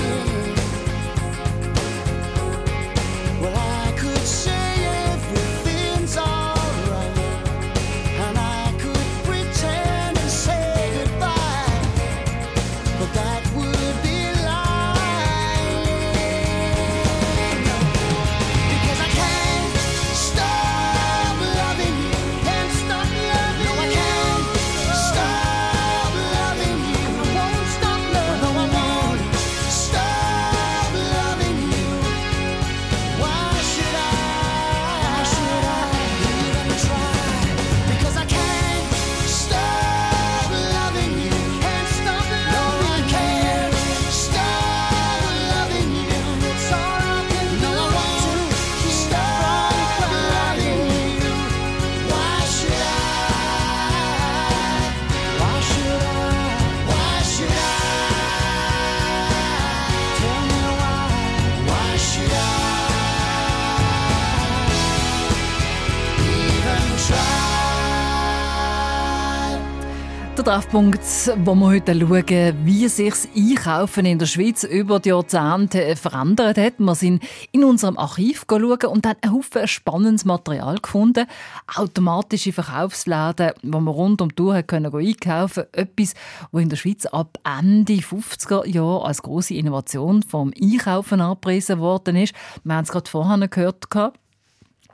Treffpunkt, 70.60 71.00
wo 71.46 71.54
wir 71.54 71.68
heute 71.68 71.98
schauen, 71.98 72.66
wie 72.66 72.86
sich 72.88 73.08
das 73.08 73.28
Einkaufen 73.34 74.04
in 74.04 74.18
der 74.18 74.26
Schweiz 74.26 74.62
über 74.62 75.00
die 75.00 75.08
Jahrzehnte 75.08 75.96
verändert 75.96 76.58
hat. 76.58 76.74
Wir 76.78 76.94
sind 76.94 77.22
in 77.50 77.64
unserem 77.64 77.96
Archiv 77.96 78.44
schauen 78.46 78.84
und 78.86 79.06
haben 79.06 79.16
einen 79.22 79.32
Haufen 79.32 79.66
spannendes 79.66 80.26
Material 80.26 80.76
gefunden. 80.76 81.26
Automatische 81.74 82.52
Verkaufsläden, 82.52 83.52
wo 83.62 83.80
man 83.80 83.94
rund 83.94 84.20
um 84.20 84.34
die 84.34 84.62
können 84.66 84.94
einkaufen 84.94 85.64
konnte. 85.64 85.78
Etwas, 85.78 86.14
was 86.52 86.62
in 86.62 86.68
der 86.68 86.76
Schweiz 86.76 87.06
ab 87.06 87.38
Ende 87.42 87.94
50er 87.94 88.66
Jahre 88.66 89.06
als 89.06 89.22
große 89.22 89.54
Innovation 89.54 90.22
vom 90.22 90.52
Einkaufen 90.60 91.22
angepriesen 91.22 91.78
worden 91.78 92.16
ist. 92.16 92.34
Wir 92.64 92.74
haben 92.74 92.84
es 92.84 92.92
gerade 92.92 93.08
vorhin 93.08 93.48
gehört. 93.48 93.86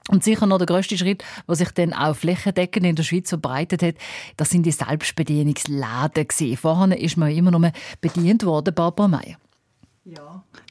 Und 0.09 0.23
sicher 0.23 0.47
noch 0.47 0.59
der 0.59 0.67
grösste 0.67 0.97
Schritt, 0.97 1.25
der 1.49 1.57
sich 1.57 1.71
dann 1.71 1.93
auch 1.93 2.15
flächendeckend 2.15 2.87
in 2.87 2.97
der 2.97 3.03
Schweiz 3.03 3.29
verbreitet 3.29 3.83
hat, 3.83 3.97
das 4.37 4.51
sind 4.51 4.65
die 4.65 4.73
Selbstbedienungsläden. 4.73 6.57
Vorher 6.57 7.01
ist 7.01 7.17
man 7.17 7.31
immer 7.31 7.51
nur 7.51 7.73
bedient 8.01 8.45
worden, 8.45 8.75
Barbara 8.75 9.09
Meier. 9.09 9.37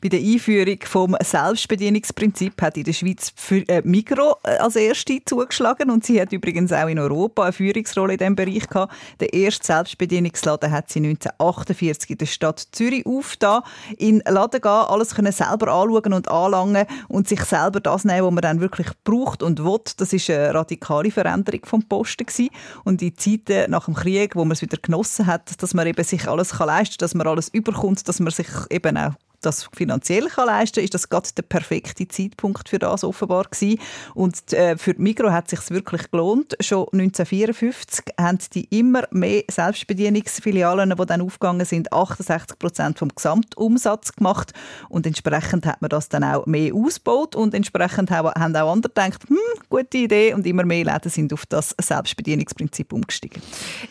Bei 0.01 0.07
der 0.07 0.19
Einführung 0.19 0.77
vom 0.85 1.17
Selbstbedienungsprinzip 1.21 2.61
hat 2.61 2.77
in 2.77 2.85
der 2.85 2.93
Schweiz 2.93 3.33
für, 3.35 3.67
äh, 3.67 3.81
Migro 3.83 4.37
äh, 4.43 4.57
als 4.57 4.77
erste 4.77 5.19
zugeschlagen 5.25 5.89
und 5.89 6.05
sie 6.05 6.21
hat 6.21 6.31
übrigens 6.31 6.71
auch 6.71 6.87
in 6.87 6.99
Europa 6.99 7.43
eine 7.43 7.51
Führungsrolle 7.51 8.13
in 8.13 8.19
diesem 8.19 8.35
Bereich 8.37 8.69
gehabt. 8.69 8.93
Der 9.19 9.33
erste 9.33 9.65
Selbstbedienungsladen 9.65 10.71
hat 10.71 10.89
sie 10.89 10.99
1948 10.99 12.11
in 12.11 12.17
der 12.17 12.25
Stadt 12.27 12.65
Zürich 12.71 13.05
aufgetan. 13.05 13.63
In 13.97 14.19
den 14.19 14.33
Laden 14.33 14.61
gehen, 14.61 14.71
alles 14.71 15.15
können 15.15 15.33
selber 15.33 15.73
anschauen 15.73 16.13
und 16.13 16.29
anlangen 16.29 16.85
und 17.09 17.27
sich 17.27 17.41
selber 17.41 17.81
das 17.81 18.05
nehmen, 18.05 18.27
was 18.27 18.33
man 18.33 18.41
dann 18.41 18.61
wirklich 18.61 18.87
braucht 19.03 19.43
und 19.43 19.61
will. 19.61 19.79
Das 19.97 20.13
ist 20.13 20.29
eine 20.29 20.53
radikale 20.53 21.11
Veränderung 21.11 21.65
vom 21.65 21.83
Posten 21.83 22.25
gewesen. 22.25 22.49
und 22.85 23.01
in 23.01 23.17
Zeiten 23.17 23.69
nach 23.69 23.85
dem 23.85 23.95
Krieg, 23.95 24.35
wo 24.35 24.45
man 24.45 24.53
es 24.53 24.61
wieder 24.61 24.77
genossen 24.81 25.25
hat, 25.25 25.61
dass 25.61 25.73
man 25.73 25.87
eben 25.87 26.03
sich 26.05 26.25
alles 26.27 26.51
kann 26.51 26.67
leisten 26.67 26.95
dass 26.99 27.13
man 27.13 27.27
alles 27.27 27.49
überkommt, 27.49 28.07
dass 28.07 28.19
man 28.19 28.31
sich 28.31 28.47
eben 28.69 28.97
auch 28.97 29.13
das 29.45 29.69
finanziell 29.73 30.27
kann 30.27 30.47
leisten 30.47 30.75
kann, 30.75 30.83
ist 30.83 30.93
das 30.93 31.09
gerade 31.09 31.29
der 31.35 31.43
perfekte 31.43 32.07
Zeitpunkt 32.07 32.69
für 32.69 32.79
das 32.79 33.03
offenbar 33.03 33.45
gewesen. 33.45 33.79
Und 34.13 34.53
äh, 34.53 34.77
für 34.77 34.93
Migro 34.97 35.31
hat 35.31 35.51
es 35.51 35.59
sich 35.59 35.69
wirklich 35.71 36.09
gelohnt. 36.11 36.55
Schon 36.59 36.87
1954 36.93 38.05
haben 38.19 38.39
die 38.53 38.65
immer 38.77 39.03
mehr 39.11 39.43
Selbstbedienungsfilialen, 39.49 40.93
die 40.97 41.05
dann 41.05 41.21
aufgegangen 41.21 41.65
sind, 41.65 41.91
68 41.91 42.59
Prozent 42.59 42.99
vom 42.99 43.09
Gesamtumsatz 43.09 44.13
gemacht 44.13 44.53
und 44.89 45.05
entsprechend 45.05 45.65
hat 45.65 45.81
man 45.81 45.89
das 45.89 46.09
dann 46.09 46.23
auch 46.23 46.45
mehr 46.45 46.73
ausgebaut 46.73 47.35
und 47.35 47.53
entsprechend 47.53 48.11
haben 48.11 48.27
auch 48.27 48.71
andere 48.71 48.89
gedacht, 48.93 49.23
hm, 49.27 49.37
gute 49.69 49.97
Idee 49.97 50.33
und 50.33 50.45
immer 50.45 50.65
mehr 50.65 50.85
Läden 50.85 51.09
sind 51.09 51.33
auf 51.33 51.45
das 51.45 51.75
Selbstbedienungsprinzip 51.79 52.93
umgestiegen. 52.93 53.41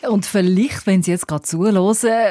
Und 0.09 0.25
vielleicht, 0.25 0.85
wenn 0.87 1.03
Sie 1.03 1.11
jetzt 1.11 1.27
gerade 1.27 1.43
zuhören 1.43 1.77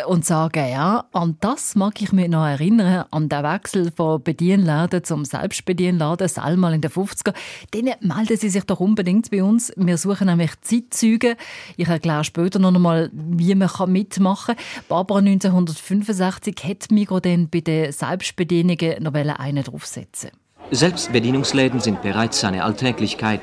und 0.06 0.24
sagen, 0.24 0.68
ja, 0.68 1.04
an 1.12 1.36
das 1.40 1.74
mag 1.74 2.00
ich 2.00 2.12
mich 2.12 2.28
noch 2.28 2.46
erinnern, 2.46 3.04
an 3.14 3.28
den 3.28 3.42
Wechsel 3.42 3.92
von 3.94 4.22
Bedienladen 4.22 5.04
zum 5.04 5.24
Selbstbedienladen, 5.24 6.28
einmal 6.36 6.74
in 6.74 6.80
den 6.80 6.90
50er, 6.90 7.32
dann 7.70 7.90
melden 8.00 8.36
Sie 8.36 8.48
sich 8.48 8.64
doch 8.64 8.80
unbedingt 8.80 9.30
bei 9.30 9.42
uns. 9.42 9.72
Wir 9.76 9.96
suchen 9.96 10.26
nämlich 10.26 10.50
Zeitzeugen. 10.60 11.36
Ich 11.76 11.88
erkläre 11.88 12.24
später 12.24 12.58
noch 12.58 12.74
einmal, 12.74 13.10
wie 13.12 13.54
man 13.54 13.70
mitmachen 13.86 14.56
kann. 14.56 14.64
Barbara 14.88 15.20
1965 15.20 16.56
hat 16.64 16.90
Migro 16.90 17.20
dann 17.20 17.48
bei 17.48 17.60
den 17.60 17.92
Selbstbedienungen 17.92 19.02
noch 19.02 19.14
einen 19.14 19.62
draufsetzen 19.62 20.30
Selbstbedienungsläden 20.70 21.80
sind 21.80 22.02
bereits 22.02 22.42
eine 22.42 22.64
Alltäglichkeit. 22.64 23.42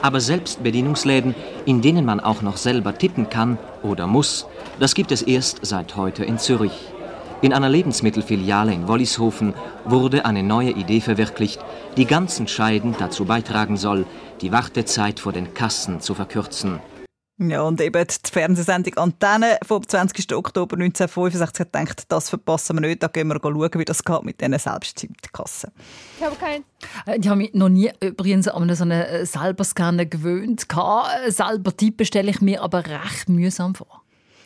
Aber 0.00 0.20
Selbstbedienungsläden, 0.20 1.34
in 1.64 1.80
denen 1.80 2.04
man 2.04 2.20
auch 2.20 2.42
noch 2.42 2.56
selber 2.56 2.96
tippen 2.96 3.28
kann 3.28 3.58
oder 3.82 4.06
muss, 4.06 4.46
das 4.80 4.94
gibt 4.94 5.12
es 5.12 5.22
erst 5.22 5.60
seit 5.62 5.96
heute 5.96 6.24
in 6.24 6.38
Zürich. 6.38 6.91
In 7.42 7.52
einer 7.52 7.68
Lebensmittelfiliale 7.68 8.72
in 8.72 8.86
Wollishofen 8.86 9.52
wurde 9.84 10.24
eine 10.24 10.44
neue 10.44 10.70
Idee 10.70 11.00
verwirklicht, 11.00 11.58
die 11.96 12.04
ganz 12.04 12.38
entscheidend 12.38 13.00
dazu 13.00 13.24
beitragen 13.24 13.76
soll, 13.76 14.06
die 14.40 14.52
Wartezeit 14.52 15.18
vor 15.18 15.32
den 15.32 15.52
Kassen 15.52 16.00
zu 16.00 16.14
verkürzen. 16.14 16.78
Ja, 17.38 17.62
und 17.62 17.80
eben 17.80 18.06
die 18.06 18.30
Fernsehsendung 18.30 18.96
Antenne 18.96 19.58
vom 19.66 19.84
20. 19.84 20.32
Oktober 20.36 20.76
1965 20.76 21.40
hat 21.58 21.72
gedacht, 21.72 22.04
das 22.06 22.28
verpassen 22.28 22.76
wir 22.76 22.86
nicht, 22.86 23.02
da 23.02 23.08
gehen 23.08 23.26
wir 23.26 23.40
schauen, 23.42 23.70
wie 23.74 23.84
das 23.84 24.04
geht 24.04 24.22
mit 24.22 24.40
diesen 24.40 24.56
Selbsttippkassen. 24.56 25.72
Ich 26.18 26.24
habe 26.24 26.36
keinen. 26.36 26.64
Äh, 27.06 27.18
ich 27.18 27.26
habe 27.26 27.38
mich 27.38 27.54
noch 27.54 27.70
nie 27.70 27.90
übrigens 28.00 28.46
an 28.46 28.72
so 28.72 28.84
einen 28.84 29.00
äh, 29.00 29.26
selber 29.26 29.64
Scannen 29.64 30.08
gewöhnt. 30.08 30.66
Äh, 30.70 31.32
selber 31.32 31.76
tippen 31.76 32.06
stelle 32.06 32.30
ich 32.30 32.40
mir 32.40 32.62
aber 32.62 32.86
recht 32.86 33.28
mühsam 33.28 33.74
vor. 33.74 34.02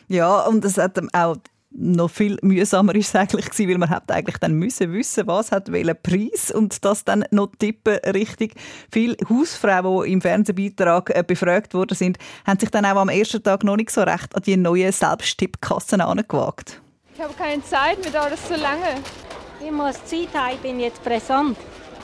Ja, 0.07 0.47
und 0.47 0.65
es 0.65 0.79
hat 0.79 0.97
auch 1.13 1.35
noch 1.77 2.09
viel 2.09 2.37
mühsamer 2.41 2.95
ist 2.95 3.09
es 3.13 3.15
eigentlich 3.15 3.45
gewesen, 3.45 3.69
weil 3.69 3.77
man 3.77 3.89
hat 3.89 4.11
eigentlich 4.11 4.37
dann 4.37 4.53
müssen 4.53 4.91
wissen, 4.91 5.27
was 5.27 5.51
hat 5.51 5.71
welchen 5.71 5.95
Preis 6.01 6.51
und 6.51 6.83
das 6.83 7.05
dann 7.05 7.23
noch 7.31 7.51
tippen 7.57 7.97
richtig. 8.13 8.55
Viele 8.91 9.15
Hausfrauen, 9.29 10.03
die 10.03 10.13
im 10.13 10.21
Fernsehbeitrag 10.21 11.11
äh, 11.15 11.23
befragt 11.25 11.73
worden 11.73 11.95
sind, 11.95 12.17
haben 12.45 12.59
sich 12.59 12.69
dann 12.69 12.85
auch 12.85 12.97
am 12.97 13.09
ersten 13.09 13.41
Tag 13.41 13.63
noch 13.63 13.77
nicht 13.77 13.91
so 13.91 14.01
recht 14.01 14.35
an 14.35 14.41
die 14.41 14.57
neuen 14.57 14.91
Selbsttippkassen 14.91 16.01
angewagt. 16.01 16.81
Ich 17.13 17.21
habe 17.21 17.33
keine 17.33 17.63
Zeit, 17.63 18.03
mir 18.03 18.11
dauert 18.11 18.33
es 18.33 18.47
zu 18.47 18.55
lange. 18.55 19.01
Ich 19.63 19.71
muss 19.71 19.95
Zeit 20.05 20.33
haben, 20.33 20.53
ich 20.53 20.59
bin 20.59 20.79
jetzt 20.79 21.03
präsent. 21.03 21.57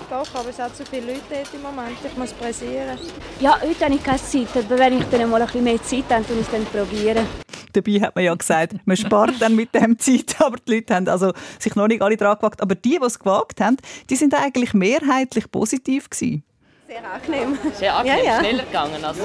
Doch, 0.09 0.27
aber 0.35 0.49
es 0.49 0.59
hat 0.59 0.75
zu 0.75 0.85
viele 0.85 1.13
Leute 1.13 1.43
im 1.53 1.61
Moment. 1.61 1.97
Ich 2.03 2.17
muss 2.17 2.33
pressieren. 2.33 2.97
Ja, 3.39 3.59
heute 3.61 3.85
habe 3.85 3.95
ich 3.95 4.03
keine 4.03 4.17
Zeit, 4.17 4.47
aber 4.55 4.77
wenn 4.77 4.99
ich 4.99 5.05
dann 5.05 5.29
mal 5.29 5.41
ein 5.41 5.47
bisschen 5.47 5.63
mehr 5.63 5.81
Zeit 5.81 6.05
habe, 6.09 6.23
dann 6.27 6.39
ich 6.39 6.45
es 6.45 6.51
dann 6.51 6.65
probieren. 6.65 7.42
Dabei 7.73 7.99
hat 8.01 8.15
man 8.15 8.23
ja 8.23 8.33
gesagt, 8.33 8.75
man 8.85 8.97
spart 8.97 9.33
dann 9.39 9.55
mit 9.55 9.73
dem 9.73 9.97
Zeit, 9.99 10.35
aber 10.39 10.57
die 10.57 10.75
Leute 10.75 10.95
haben 10.95 11.07
also 11.07 11.33
sich 11.59 11.75
noch 11.75 11.87
nicht 11.87 12.01
alle 12.01 12.17
dran 12.17 12.37
gewagt. 12.37 12.61
Aber 12.61 12.75
die, 12.75 12.99
die 12.99 13.05
es 13.05 13.19
gewagt 13.19 13.59
haben, 13.61 13.77
die 14.09 14.15
sind 14.15 14.33
eigentlich 14.33 14.73
mehrheitlich 14.73 15.51
positiv 15.51 16.09
gewesen. 16.09 16.43
Sehr 16.87 17.11
angenehm. 17.11 17.57
Sehr 17.73 17.95
angenehm, 17.95 18.25
ja, 18.25 18.33
ja. 18.33 18.39
schneller 18.39 18.63
gegangen. 18.63 19.03
Also. 19.03 19.23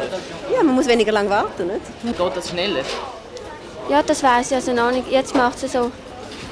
Ja, 0.54 0.62
man 0.62 0.74
muss 0.74 0.86
weniger 0.86 1.12
lang 1.12 1.28
warten, 1.28 1.66
nicht? 1.66 2.16
Geht 2.16 2.36
das 2.36 2.50
schneller? 2.50 2.82
Ja, 3.90 4.02
das 4.02 4.22
weiß 4.22 4.50
ich 4.50 4.56
also 4.56 4.72
noch 4.72 4.90
nicht. 4.90 5.10
Jetzt 5.10 5.34
macht 5.34 5.62
es 5.62 5.72
so 5.72 5.90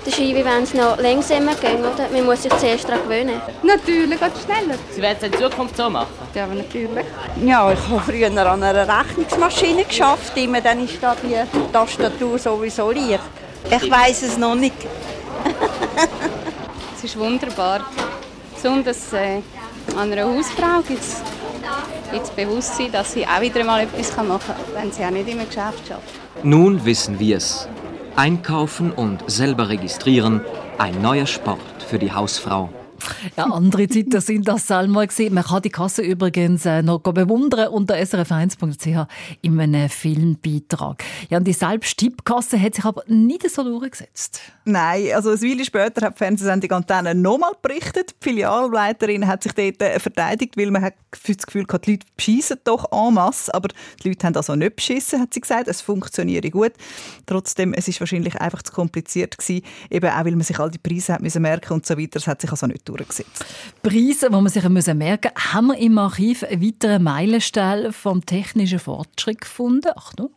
der 0.06 0.18
wie 0.18 0.44
wenn 0.44 0.62
es 0.62 0.72
noch 0.72 0.98
langsamer 0.98 1.54
ging, 1.56 1.80
oder? 1.80 2.08
Man 2.12 2.24
muss 2.24 2.42
sich 2.42 2.52
zuerst 2.56 2.88
daran 2.88 3.02
gewöhnen. 3.02 3.40
Natürlich, 3.62 4.20
geht 4.20 4.32
schneller. 4.44 4.78
Sie 4.94 5.02
werden 5.02 5.18
es 5.20 5.26
in 5.26 5.32
Zukunft 5.32 5.76
so 5.76 5.90
machen? 5.90 6.08
Ja, 6.34 6.44
aber 6.44 6.54
natürlich. 6.54 7.04
Ja, 7.44 7.72
ich 7.72 7.78
habe 7.88 8.00
früher 8.00 8.28
an 8.28 8.62
einer 8.62 8.86
Rechnungsmaschine 8.88 9.84
geschafft. 9.84 10.36
Immer 10.36 10.60
dann 10.60 10.84
ist 10.84 11.02
da 11.02 11.16
die 11.22 11.36
Tastatur 11.72 12.38
sowieso 12.38 12.90
leicht. 12.90 13.20
Ich 13.68 13.90
weiß 13.90 14.22
es 14.22 14.38
noch 14.38 14.54
nicht. 14.54 14.76
es 16.96 17.04
ist 17.04 17.18
wunderbar. 17.18 17.80
Besonders 18.54 19.12
äh, 19.12 19.40
an 19.96 20.12
einer 20.12 20.24
Hausfrau 20.24 20.82
gibt 20.86 21.00
es 21.00 21.16
das 22.12 22.30
Bewusstsein, 22.30 22.92
dass 22.92 23.12
sie 23.12 23.26
auch 23.26 23.40
wieder 23.40 23.64
mal 23.64 23.82
etwas 23.82 24.16
machen 24.16 24.40
kann, 24.46 24.56
wenn 24.74 24.92
sie 24.92 25.04
auch 25.04 25.10
nicht 25.10 25.28
im 25.28 25.38
Geschäft 25.38 25.90
arbeitet. 25.90 26.44
Nun 26.44 26.84
wissen 26.84 27.18
wir 27.18 27.38
es. 27.38 27.68
Einkaufen 28.16 28.92
und 28.92 29.30
selber 29.30 29.68
registrieren, 29.68 30.40
ein 30.78 31.02
neuer 31.02 31.26
Sport 31.26 31.60
für 31.86 31.98
die 31.98 32.12
Hausfrau. 32.12 32.70
Ja, 33.36 33.44
andere 33.44 33.88
Zeiten 33.88 34.20
sind 34.20 34.48
das 34.48 34.70
einmal 34.70 35.06
gesehen. 35.06 35.34
Man 35.34 35.44
kann 35.44 35.62
die 35.62 35.70
Kasse 35.70 36.02
übrigens 36.02 36.66
äh, 36.66 36.82
noch 36.82 37.00
bewundern 37.00 37.68
unter 37.68 37.94
srf1.ch 37.94 39.06
in 39.42 39.60
einem 39.60 39.88
Filmbeitrag. 39.88 41.02
Ja, 41.28 41.38
und 41.38 41.44
die 41.46 41.52
Selbsttippkasse 41.52 42.60
hat 42.60 42.74
sich 42.74 42.84
aber 42.84 43.02
nicht 43.06 43.48
so 43.50 43.62
durchgesetzt. 43.62 44.40
Nein, 44.64 45.12
also 45.14 45.30
ein 45.30 45.40
Weile 45.42 45.64
später 45.64 46.06
hat 46.06 46.14
die 46.14 46.18
Fernsehsendung 46.18 46.72
Antenne 46.72 47.14
nochmal 47.14 47.52
berichtet. 47.62 48.14
Die 48.20 48.30
Filialleiterin 48.30 49.26
hat 49.26 49.42
sich 49.42 49.52
dort 49.52 49.80
äh, 49.82 49.98
verteidigt, 49.98 50.56
weil 50.56 50.70
man 50.70 50.82
hat 50.82 50.94
das 51.10 51.46
Gefühl 51.46 51.64
hatte, 51.72 51.86
die 51.86 51.92
Leute 51.92 52.06
beschissen 52.16 52.58
doch 52.64 52.90
en 52.92 53.14
masse. 53.14 53.54
Aber 53.54 53.68
die 54.02 54.08
Leute 54.08 54.26
haben 54.26 54.36
also 54.36 54.54
nicht 54.54 54.76
beschissen, 54.76 55.20
hat 55.20 55.34
sie 55.34 55.40
gesagt. 55.40 55.68
Es 55.68 55.80
funktioniere 55.80 56.50
gut. 56.50 56.72
Trotzdem, 57.26 57.72
es 57.74 57.88
ist 57.88 58.00
wahrscheinlich 58.00 58.36
einfach 58.40 58.62
zu 58.62 58.72
kompliziert 58.72 59.38
gewesen, 59.38 59.64
eben 59.90 60.10
auch, 60.10 60.24
weil 60.24 60.32
man 60.32 60.42
sich 60.42 60.58
all 60.58 60.70
die 60.70 60.78
Preise 60.78 61.14
hat 61.14 61.22
merken 61.22 61.72
und 61.74 61.86
so 61.86 61.96
weiter. 61.96 62.18
Es 62.18 62.26
hat 62.26 62.40
sich 62.40 62.50
also 62.50 62.66
nicht 62.66 62.85
durchgesetzt. 62.86 63.44
Preise, 63.82 64.30
die 64.30 64.34
man 64.34 64.48
sich 64.48 64.62
merken 64.94 65.30
muss. 65.34 65.52
Haben 65.52 65.68
wir 65.68 65.78
im 65.78 65.98
Archiv 65.98 66.42
einen 66.42 66.62
weiteren 66.62 67.02
Meilenstein 67.02 67.92
vom 67.92 68.24
technischen 68.24 68.78
Fortschritt 68.78 69.42
gefunden? 69.42 69.92
Achtung. 69.94 70.30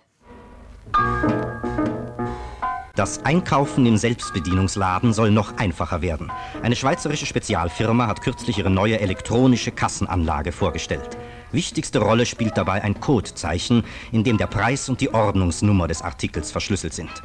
Das 2.99 3.23
Einkaufen 3.23 3.85
im 3.85 3.95
Selbstbedienungsladen 3.95 5.13
soll 5.13 5.31
noch 5.31 5.55
einfacher 5.55 6.01
werden. 6.01 6.29
Eine 6.61 6.75
schweizerische 6.75 7.25
Spezialfirma 7.25 8.07
hat 8.07 8.21
kürzlich 8.21 8.57
ihre 8.57 8.69
neue 8.69 8.99
elektronische 8.99 9.71
Kassenanlage 9.71 10.51
vorgestellt. 10.51 11.17
Wichtigste 11.53 11.99
Rolle 11.99 12.25
spielt 12.25 12.57
dabei 12.57 12.83
ein 12.83 12.99
Codezeichen, 12.99 13.83
in 14.11 14.25
dem 14.25 14.37
der 14.37 14.47
Preis 14.47 14.89
und 14.89 14.99
die 14.99 15.13
Ordnungsnummer 15.13 15.87
des 15.87 16.01
Artikels 16.01 16.51
verschlüsselt 16.51 16.93
sind. 16.93 17.23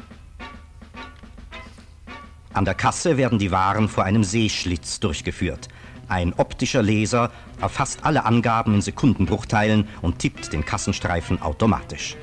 An 2.55 2.63
der 2.63 2.73
Kasse 2.73 3.17
werden 3.17 3.37
die 3.37 3.51
Waren 3.51 3.89
vor 3.89 4.05
einem 4.05 4.23
Sehschlitz 4.23 5.01
durchgeführt. 5.01 5.67
Ein 6.07 6.31
optischer 6.37 6.81
Laser 6.81 7.29
erfasst 7.59 7.99
alle 8.03 8.23
Angaben 8.23 8.75
in 8.75 8.81
Sekundenbruchteilen 8.81 9.89
und 10.01 10.19
tippt 10.19 10.53
den 10.53 10.63
Kassenstreifen 10.63 11.41
automatisch. 11.41 12.15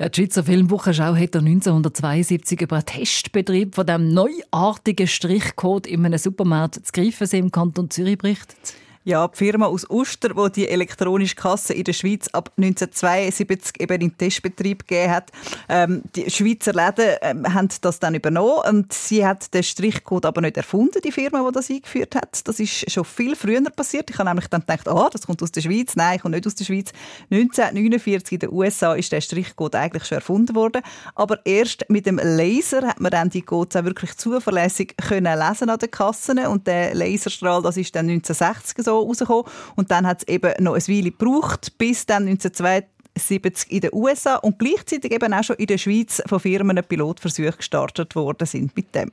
Ja, 0.00 0.08
die 0.08 0.22
Schweizer 0.22 0.42
Filmwochenschau 0.42 1.14
hat 1.14 1.36
1972 1.36 2.62
über 2.62 2.76
einen 2.76 2.86
Testbetrieb 2.86 3.76
von 3.76 3.86
dem 3.86 4.12
neuartigen 4.12 5.06
Strichcode 5.06 5.86
in 5.86 6.04
einem 6.04 6.18
Supermarkt 6.18 6.84
zu 6.84 6.92
Greifensee 6.92 7.38
im 7.38 7.52
Kanton 7.52 7.88
Zürich 7.88 8.18
berichtet. 8.18 8.74
Ja, 9.06 9.28
die 9.28 9.36
Firma 9.36 9.66
aus 9.66 9.88
Uster, 9.88 10.30
die 10.30 10.52
die 10.52 10.68
elektronische 10.68 11.36
Kasse 11.36 11.72
in 11.72 11.84
der 11.84 11.92
Schweiz 11.92 12.26
ab 12.32 12.50
1972 12.56 13.80
eben 13.80 14.00
in 14.00 14.18
Testbetrieb 14.18 14.88
gegeben 14.88 15.12
hat. 15.12 15.30
Ähm, 15.68 16.02
die 16.16 16.28
Schweizer 16.28 16.72
Läden 16.72 17.16
ähm, 17.22 17.54
haben 17.54 17.68
das 17.82 18.00
dann 18.00 18.16
übernommen 18.16 18.62
und 18.68 18.92
sie 18.92 19.24
hat 19.24 19.54
den 19.54 19.62
Strichcode 19.62 20.26
aber 20.26 20.40
nicht 20.40 20.56
erfunden, 20.56 21.00
die 21.04 21.12
Firma, 21.12 21.46
die 21.46 21.54
das 21.54 21.70
eingeführt 21.70 22.16
hat. 22.16 22.48
Das 22.48 22.58
ist 22.58 22.90
schon 22.90 23.04
viel 23.04 23.36
früher 23.36 23.62
passiert. 23.70 24.10
Ich 24.10 24.18
habe 24.18 24.28
nämlich 24.28 24.48
dann 24.48 24.62
gedacht, 24.62 24.88
ah, 24.88 25.08
das 25.08 25.24
kommt 25.24 25.40
aus 25.40 25.52
der 25.52 25.60
Schweiz. 25.60 25.94
Nein, 25.94 26.18
kommt 26.18 26.34
nicht 26.34 26.48
aus 26.48 26.56
der 26.56 26.64
Schweiz. 26.64 26.90
1949 27.30 28.32
in 28.32 28.38
den 28.40 28.52
USA 28.52 28.94
ist 28.94 29.12
der 29.12 29.20
Strichcode 29.20 29.76
eigentlich 29.76 30.04
schon 30.04 30.16
erfunden 30.16 30.56
worden, 30.56 30.82
aber 31.14 31.38
erst 31.46 31.88
mit 31.88 32.06
dem 32.06 32.18
Laser 32.20 32.88
hat 32.88 32.98
man 32.98 33.12
dann 33.12 33.30
die 33.30 33.42
Codes 33.42 33.76
auch 33.76 33.84
wirklich 33.84 34.16
zuverlässig 34.16 34.96
können 34.96 35.38
lesen 35.38 35.70
an 35.70 35.78
den 35.78 35.92
Kassen 35.92 36.40
und 36.40 36.66
der 36.66 36.92
Laserstrahl, 36.92 37.62
das 37.62 37.76
ist 37.76 37.94
dann 37.94 38.08
1960 38.10 38.84
so 38.84 38.95
rausgekommen. 39.02 39.44
Und 39.74 39.90
dann 39.90 40.06
hat 40.06 40.22
es 40.22 40.28
eben 40.28 40.52
noch 40.62 40.74
ein 40.74 40.88
Weile 40.88 41.10
gebraucht, 41.10 41.76
bis 41.78 42.06
dann 42.06 42.28
1972 42.28 43.70
in 43.72 43.80
den 43.80 43.90
USA 43.92 44.36
und 44.36 44.58
gleichzeitig 44.58 45.12
eben 45.12 45.32
auch 45.32 45.44
schon 45.44 45.56
in 45.56 45.66
der 45.66 45.78
Schweiz 45.78 46.22
von 46.26 46.40
Firmen 46.40 46.82
Pilotversuche 46.82 47.52
gestartet 47.52 48.14
worden 48.14 48.46
sind 48.46 48.76
mit 48.76 48.94
dem. 48.94 49.10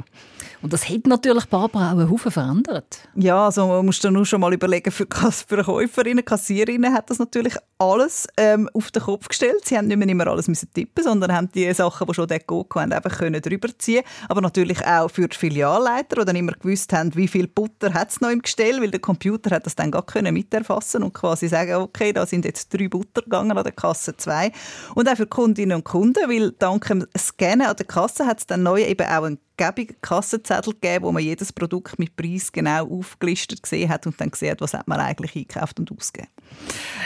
Und 0.63 0.71
das 0.71 0.89
hat 0.89 1.08
natürlich 1.08 1.45
Barbara 1.47 1.91
auch 1.91 1.97
einen 1.97 2.10
Haufen 2.10 2.32
verändert. 2.32 3.10
Ja, 3.15 3.45
also 3.45 3.67
man 3.67 3.86
muss 3.86 3.99
dann 3.99 4.13
nur 4.13 4.26
schon 4.26 4.39
mal 4.39 4.54
überlegen, 4.54 4.91
für, 4.91 5.06
für 5.06 5.62
Käuferinnen, 5.62 6.23
Kassiererinnen 6.23 6.93
hat 6.93 7.10
das 7.10 7.19
natürlich 7.19 7.56
alles 7.78 8.28
ähm, 8.38 8.69
auf 8.73 8.89
den 8.89 9.04
Kopf 9.04 9.28
gestellt. 9.28 9.65
Sie 9.65 9.78
haben 9.78 9.88
nicht 9.88 9.97
mehr 9.97 10.08
immer 10.08 10.26
alles 10.28 10.47
müssen 10.47 10.69
tippen, 10.73 11.04
sondern 11.04 11.34
haben 11.34 11.52
die 11.52 11.71
Sachen, 11.73 12.08
die 12.08 12.13
schon 12.13 12.28
dort 12.28 12.47
gegangen 12.47 12.65
haben, 12.73 12.93
einfach 12.93 13.17
können 13.17 13.41
drüber 13.41 13.78
ziehen. 13.78 14.04
Aber 14.30 14.39
natürlich 14.39 14.86
auch 14.86 15.10
für 15.10 15.28
die 15.28 15.38
Filialleiter, 15.38 16.21
die 16.21 16.26
dann 16.26 16.36
immer 16.38 16.54
gewusst 16.54 16.93
haben, 16.93 17.13
wie 17.13 17.28
viel 17.28 17.47
Butter 17.47 17.93
hat 17.93 18.12
es 18.12 18.21
noch 18.21 18.30
im 18.30 18.41
Gestell, 18.41 18.82
weil 18.82 18.91
der 18.91 19.02
Computer 19.02 19.54
hat 19.54 19.65
das 19.65 19.76
dann 19.76 19.91
gar 19.91 20.06
können 20.06 20.34
miterfassen 20.34 21.04
und 21.04 21.13
quasi 21.13 21.49
sagen, 21.49 21.76
okay, 21.76 22.13
da 22.13 22.26
sind 22.26 22.45
jetzt 22.45 22.73
drei 22.73 22.88
Butter 22.88 23.21
gegangen 23.21 23.52
an 23.58 23.65
der 23.65 23.73
Kasse 23.73 24.15
2. 24.15 24.54
Und 24.95 25.10
auch 25.10 25.17
für 25.17 25.28
Kundinnen 25.28 25.76
und 25.76 25.84
Kunden, 25.84 26.30
weil 26.30 26.52
dank 26.52 26.88
dem 26.88 27.06
Scannen 27.17 27.67
an 27.67 27.76
der 27.76 27.86
Kasse 27.86 28.26
hat 28.26 28.39
es 28.39 28.47
dann 28.47 28.63
neu 28.63 28.82
eben 28.82 29.06
auch 29.06 29.23
einen 29.23 29.39
gäbigen 29.58 29.96
Kassenzettel 30.02 30.74
gegeben, 30.74 31.06
wo 31.06 31.12
man 31.12 31.24
jedes 31.24 31.54
Produkt 31.54 32.00
mit 32.00 32.16
Preis 32.16 32.52
genau 32.52 32.88
aufgelistet 32.89 33.62
gesehen 33.62 33.89
hat 33.89 34.08
und 34.08 34.20
dann 34.20 34.32
gesehen 34.32 34.52
hat, 34.52 34.62
was 34.62 34.74
hat 34.74 34.88
man 34.88 35.00
eigentlich 35.00 35.36
eingekauft 35.36 35.80
und 35.80 35.92
ausgegeben. 35.92 36.32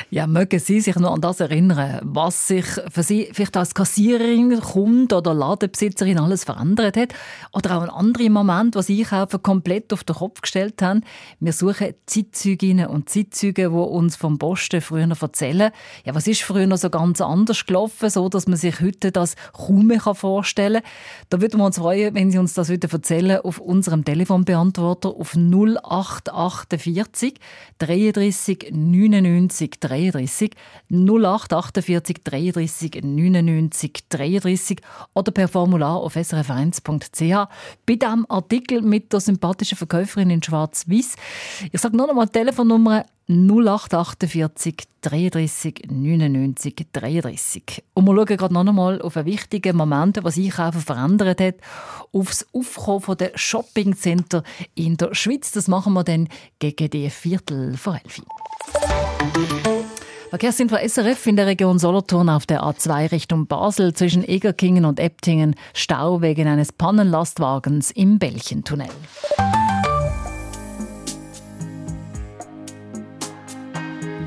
Ja, 0.09 0.27
mögen 0.27 0.59
Sie 0.59 0.79
sich 0.79 0.95
noch 0.95 1.13
an 1.13 1.21
das 1.21 1.39
erinnern, 1.39 1.99
was 2.03 2.47
sich 2.47 2.65
für 2.89 3.03
Sie 3.03 3.29
vielleicht 3.33 3.57
als 3.57 3.73
Kassiererin, 3.73 4.59
Kunde 4.61 5.17
oder 5.17 5.33
Ladenbesitzerin 5.33 6.19
alles 6.19 6.43
verändert 6.43 6.95
hat? 6.95 7.13
Oder 7.51 7.77
auch 7.77 7.81
ein 7.81 7.89
anderer 7.89 8.29
Moment, 8.29 8.75
was 8.75 8.89
Einkaufen 8.89 9.41
komplett 9.41 9.91
auf 9.91 10.03
den 10.03 10.15
Kopf 10.15 10.41
gestellt 10.41 10.81
haben? 10.81 11.01
Wir 11.39 11.53
suchen 11.53 11.93
Zeitzeuginnen 12.05 12.87
und 12.87 13.09
Zeitzeuge, 13.09 13.69
die 13.69 13.75
uns 13.75 14.15
vom 14.15 14.37
Posten 14.37 14.81
früher 14.81 15.07
erzählen, 15.09 15.71
ja, 16.05 16.15
was 16.15 16.27
ist 16.27 16.43
früher 16.43 16.67
noch 16.67 16.77
so 16.77 16.89
ganz 16.89 17.19
anders 17.19 17.65
gelaufen, 17.65 18.09
so 18.09 18.29
dass 18.29 18.47
man 18.47 18.57
sich 18.57 18.79
heute 18.79 19.11
das 19.11 19.35
kaum 19.53 19.87
mehr 19.87 19.99
vorstellen 19.99 20.81
kann. 20.81 20.91
Da 21.29 21.41
würden 21.41 21.59
wir 21.59 21.65
uns 21.65 21.77
freuen, 21.77 22.15
wenn 22.15 22.31
Sie 22.31 22.36
uns 22.37 22.53
das 22.53 22.69
wieder 22.69 22.91
erzählen 22.91 23.41
auf 23.41 23.59
unserem 23.59 24.05
Telefonbeantworter 24.05 25.09
auf 25.09 25.35
0848 25.35 27.35
33 27.79 28.69
99 28.71 29.79
33 29.79 30.51
0848 30.89 32.17
33 32.23 33.03
99 33.03 33.93
33 34.09 34.81
oder 35.13 35.31
per 35.31 35.47
Formular 35.47 35.97
auf 35.97 36.15
srf1.ch 36.15 37.49
bei 37.85 37.95
diesem 37.95 38.25
Artikel 38.29 38.81
mit 38.81 39.13
der 39.13 39.19
sympathischen 39.19 39.77
Verkäuferin 39.77 40.29
in 40.29 40.43
Schwarz-Weiß. 40.43 41.15
Ich 41.71 41.81
sage 41.81 41.97
nur 41.97 42.07
noch 42.07 42.15
mal 42.15 42.25
die 42.25 42.33
Telefonnummer 42.33 43.05
0848 43.29 44.87
33 45.01 45.87
99 45.89 46.87
33. 46.93 47.83
Und 47.93 48.05
wir 48.05 48.15
schauen 48.15 48.25
gerade 48.25 48.53
noch 48.53 48.65
einmal 48.65 49.01
auf 49.01 49.17
einen 49.17 49.25
wichtigen 49.25 49.75
Moment, 49.75 50.19
was 50.23 50.37
Einkaufen 50.37 50.81
verändert 50.81 51.41
hat, 51.41 51.55
aufs 52.13 52.45
Aufkommen 52.53 53.17
der 53.17 53.31
Shoppingcenter 53.35 54.43
in 54.75 54.95
der 54.95 55.13
Schweiz. 55.13 55.51
Das 55.51 55.67
machen 55.67 55.93
wir 55.93 56.03
dann 56.05 56.29
gegen 56.59 56.89
die 56.89 57.09
Viertel 57.09 57.75
vor 57.75 57.99
elf. 58.03 58.21
Verkehrsinfo 60.29 60.75
SRF 60.75 61.27
in 61.27 61.37
der 61.37 61.47
Region 61.47 61.79
Solothurn 61.79 62.29
auf 62.29 62.45
der 62.45 62.61
A2 62.61 63.11
Richtung 63.11 63.47
Basel 63.47 63.93
zwischen 63.93 64.27
Egerkingen 64.27 64.85
und 64.85 64.99
Eptingen 64.99 65.55
Stau 65.73 66.21
wegen 66.21 66.47
eines 66.47 66.73
Pannenlastwagens 66.73 67.91
im 67.91 68.19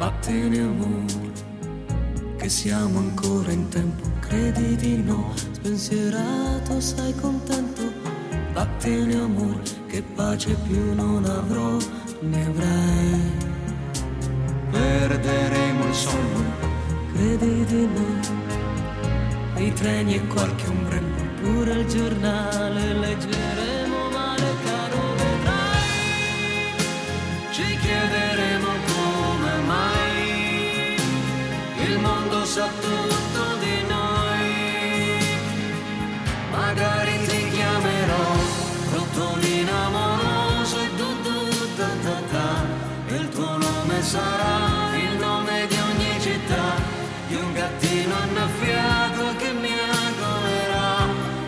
Bällchentunnel. 0.01 0.09
Vattene 0.09 0.59
amore, 0.61 1.33
che 2.39 2.49
siamo 2.49 2.99
ancora 3.01 3.53
in 3.53 3.69
tempo, 3.69 4.09
credi 4.21 4.75
di 4.77 5.03
no, 5.03 5.33
spensierato, 5.37 6.81
sei 6.81 7.15
contento. 7.17 7.83
Vattene 8.53 9.15
amore, 9.15 9.61
che 9.89 10.03
pace 10.03 10.55
più 10.67 10.95
non 10.95 11.27
avrò, 11.27 11.77
ne 12.21 12.47
avrai. 12.47 13.33
Perderemo 14.71 15.87
il 15.87 15.95
sonno, 15.95 16.45
credi 17.13 17.65
di 17.67 17.87
no. 17.87 18.39
I 19.57 19.73
treni 19.75 20.15
e 20.15 20.27
qualche 20.29 20.67
ombrello, 20.67 21.23
pure 21.43 21.73
il 21.75 21.87
giornale 21.87 22.95
leggeremo 22.95 24.09
male, 24.11 24.55
caro 24.65 25.15
vedrai. 25.19 25.89
Ci 27.51 27.77
chiederemo 27.77 28.30
sa 32.51 32.67
tutto 32.81 33.45
di 33.63 33.77
noi. 33.87 34.51
Magari 36.51 37.15
ti 37.29 37.49
chiamerò 37.55 38.27
Rotolina 38.95 39.77
amoroso 39.87 40.77
e 40.81 40.89
tu 40.99 41.09
tu 41.23 41.39
ta 41.77 41.91
ta 42.05 42.17
ta. 42.33 42.51
Il 43.19 43.29
tuo 43.29 43.57
nome 43.57 44.03
sarà 44.03 44.57
il 45.07 45.15
nome 45.27 45.67
di 45.69 45.79
ogni 45.89 46.13
città, 46.27 46.67
di 47.29 47.37
un 47.37 47.53
gattino 47.53 48.15
annaffiato 48.25 49.23
che 49.39 49.53
mi 49.53 49.75
agolerà. 50.07 50.91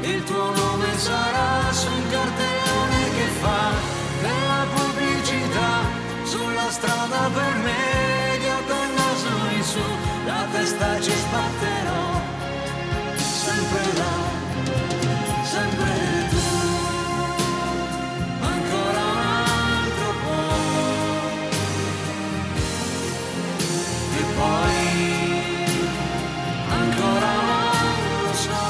Il 0.02 0.22
tuo 0.22 0.54
nome 0.54 0.88
sarà 0.98 1.72
su 1.72 1.88
un 1.98 2.04
cartellone 2.14 3.00
che 3.16 3.26
fa 3.42 3.62
della 4.22 4.62
pubblicità 4.74 5.70
sulla 6.22 6.70
strada 6.70 7.28
per 7.34 7.54
medio 7.64 7.91
testa 10.52 11.00
ci 11.00 11.10
sbatterò, 11.10 12.20
sempre 13.16 13.82
là, 13.98 14.14
sempre 15.44 15.92
tu, 16.30 16.46
ancora 18.40 19.02
un 19.12 19.18
altro 19.48 20.08
po', 20.22 20.54
e 24.18 24.22
poi 24.36 24.80
ancora 26.80 27.32
non 27.48 28.22
lo 28.22 28.34
so. 28.34 28.62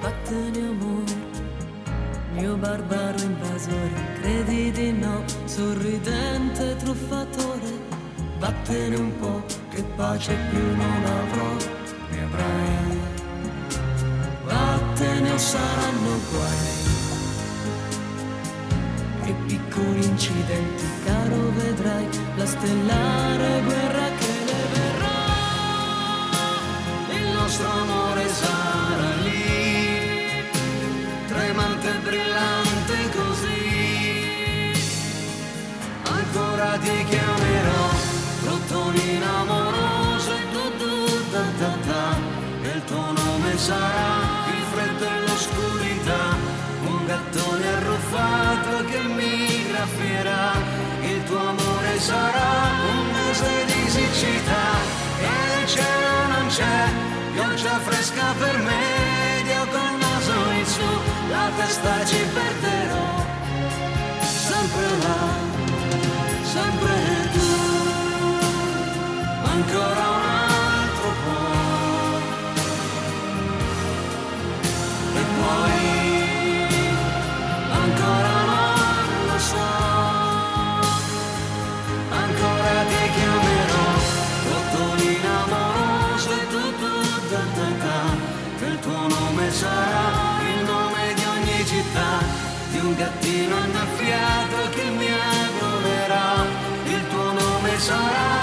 Vattene 0.00 0.60
amore, 0.68 1.16
mio 2.32 2.54
barbaro 2.56 3.18
invasore, 3.18 3.98
credi 4.20 4.70
di 4.72 4.92
no, 4.92 5.24
sorridente 5.46 6.76
truffatore, 6.76 7.24
vattene 8.66 8.96
un 8.96 9.16
po', 9.18 9.44
che 9.70 9.82
pace 9.94 10.36
più 10.50 10.58
non 10.58 11.04
avrò, 11.04 11.54
ne 12.10 12.22
avrai. 12.22 12.98
Vattene 14.44 15.30
o 15.30 15.38
saranno 15.38 16.20
guai. 16.30 16.74
E 19.24 19.34
piccoli 19.46 20.04
incidenti, 20.04 20.84
caro 21.04 21.50
vedrai, 21.56 22.08
la 22.36 22.46
stellare 22.46 23.62
guerra 23.64 24.08
che 24.18 24.32
ne 24.48 24.60
verrà. 24.72 25.14
Il 27.14 27.26
nostro 27.38 27.68
amore 27.70 27.95
il 42.76 42.84
tuo 42.84 43.12
nome 43.12 43.56
sarà 43.56 44.46
il 44.54 44.62
freddo 44.72 45.04
e 45.04 45.20
l'oscurità, 45.26 46.24
un 46.86 47.06
gattone 47.06 47.66
arruffato 47.74 48.84
che 48.84 49.00
mi 49.00 49.66
graffierà. 49.68 50.52
Il 51.02 51.24
tuo 51.24 51.38
amore 51.38 51.98
sarà 51.98 52.50
un 52.92 53.10
mese 53.12 53.64
di 53.66 53.88
siccità. 53.88 54.66
E 55.20 55.60
il 55.60 55.66
cielo 55.68 56.26
non 56.28 56.46
c'è, 56.48 56.88
pioggia 57.32 57.78
fresca 57.80 58.34
per 58.38 58.58
me, 58.58 58.82
io 59.46 59.66
col 59.70 59.94
naso 59.98 60.50
in 60.58 60.66
su, 60.66 60.90
la 61.30 61.48
testa 61.56 62.04
ci 62.04 62.20
perderò, 62.34 63.24
sempre 64.20 64.88
là, 65.02 65.20
sempre 66.42 66.94
tu, 67.00 67.15
e 75.14 75.24
poi 75.38 75.78
ancora 77.82 78.36
non 79.08 79.26
lo 79.30 79.38
so, 79.38 79.68
ancora 82.08 82.72
ti 82.90 83.02
chiamerò, 83.16 83.88
rottolina 84.50 85.32
amorosa 85.44 86.30
e 86.30 86.46
tu 86.48 86.62
tu 86.80 86.92
ta 87.30 87.42
ta 87.56 87.68
ta, 87.82 88.00
che 88.58 88.66
il 88.66 88.78
tuo 88.80 89.08
nome 89.08 89.50
sarà 89.50 90.06
il 90.54 90.64
nome 90.64 91.14
di 91.14 91.24
ogni 91.24 91.66
città, 91.66 92.10
di 92.70 92.78
un 92.78 92.94
gattino 92.96 93.56
annaffiato 93.56 94.70
che 94.74 94.84
mi 94.90 95.08
agolerà, 95.10 96.46
il 96.84 97.08
tuo 97.08 97.32
nome 97.32 97.78
sarà 97.78 98.35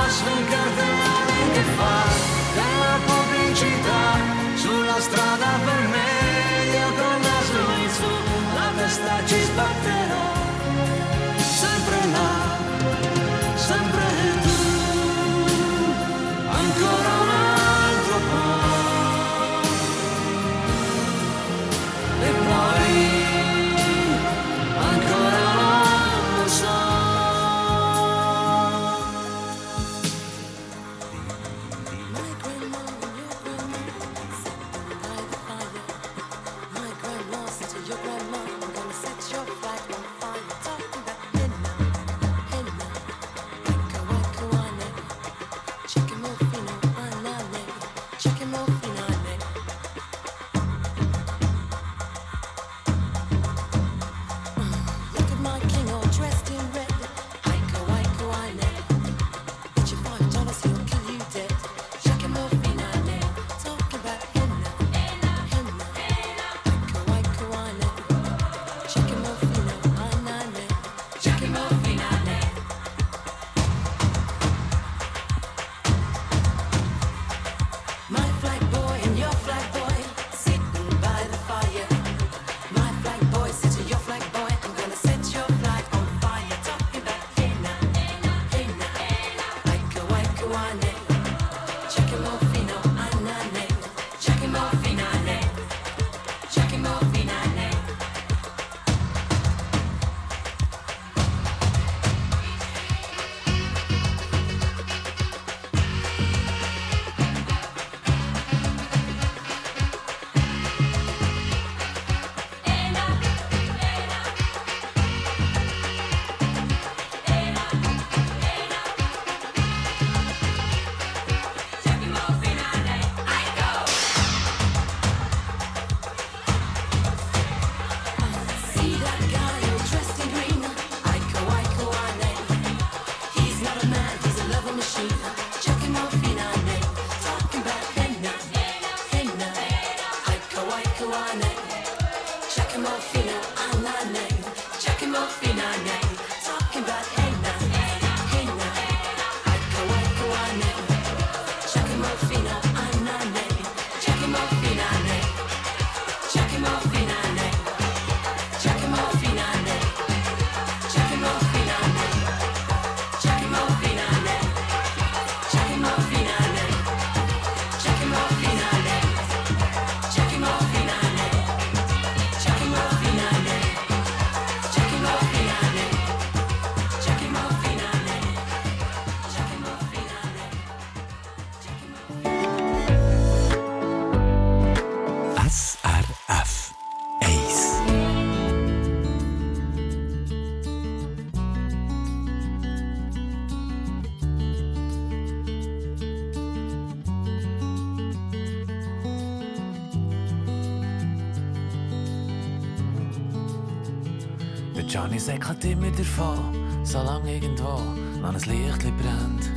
geht 205.64 205.72
immer 205.72 205.92
davon, 205.92 206.84
solange 206.84 207.36
irgendwo 207.36 207.80
noch 208.22 208.34
ein 208.34 208.42
Licht 208.50 208.82
brennt. 208.98 209.52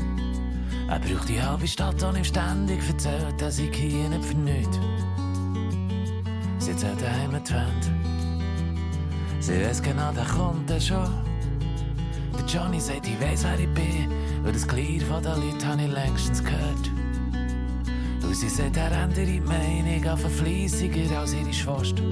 Er 0.88 1.00
braucht 1.00 1.28
die 1.28 1.42
halbe 1.42 1.66
Stadt 1.66 2.00
und 2.02 2.16
ihm 2.16 2.24
ständig 2.24 2.82
verzählt, 2.82 3.40
dass 3.40 3.58
ich 3.58 3.74
hier 3.74 4.08
nicht 4.08 4.24
für 4.24 4.36
nichts. 4.36 4.78
Sie 6.58 6.76
zählt 6.76 7.02
daheim 7.02 7.30
die 7.30 7.54
Wand. 7.54 7.90
Sie 9.40 9.60
weiß 9.60 9.82
genau, 9.82 10.12
der 10.12 10.24
kommt 10.24 10.70
er 10.70 10.80
schon. 10.80 11.10
Der 12.38 12.46
Johnny 12.46 12.80
sagt, 12.80 13.08
ich 13.08 13.20
weiß, 13.20 13.44
wer 13.44 13.58
ich 13.58 13.74
bin, 13.74 14.10
weil 14.42 14.52
das 14.52 14.66
Glied 14.66 15.02
von 15.02 15.22
den 15.22 15.32
Leuten 15.32 15.66
habe 15.66 15.82
ich 15.82 15.92
längstens 15.92 16.42
gehört. 16.42 16.90
Und 18.22 18.34
sie 18.34 18.48
sagt, 18.48 18.76
er 18.76 18.92
ändert 18.92 19.26
die 19.26 19.40
Meinung 19.40 20.08
auf 20.08 20.24
ein 20.24 20.30
Fleissiger 20.30 21.18
als 21.18 21.34
ihre 21.34 21.52
Schwester. 21.52 22.02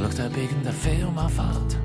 Schaut 0.00 0.18
er 0.18 0.34
Wegen 0.34 0.62
der 0.62 0.72
Firma 0.72 1.28
fällt. 1.28 1.76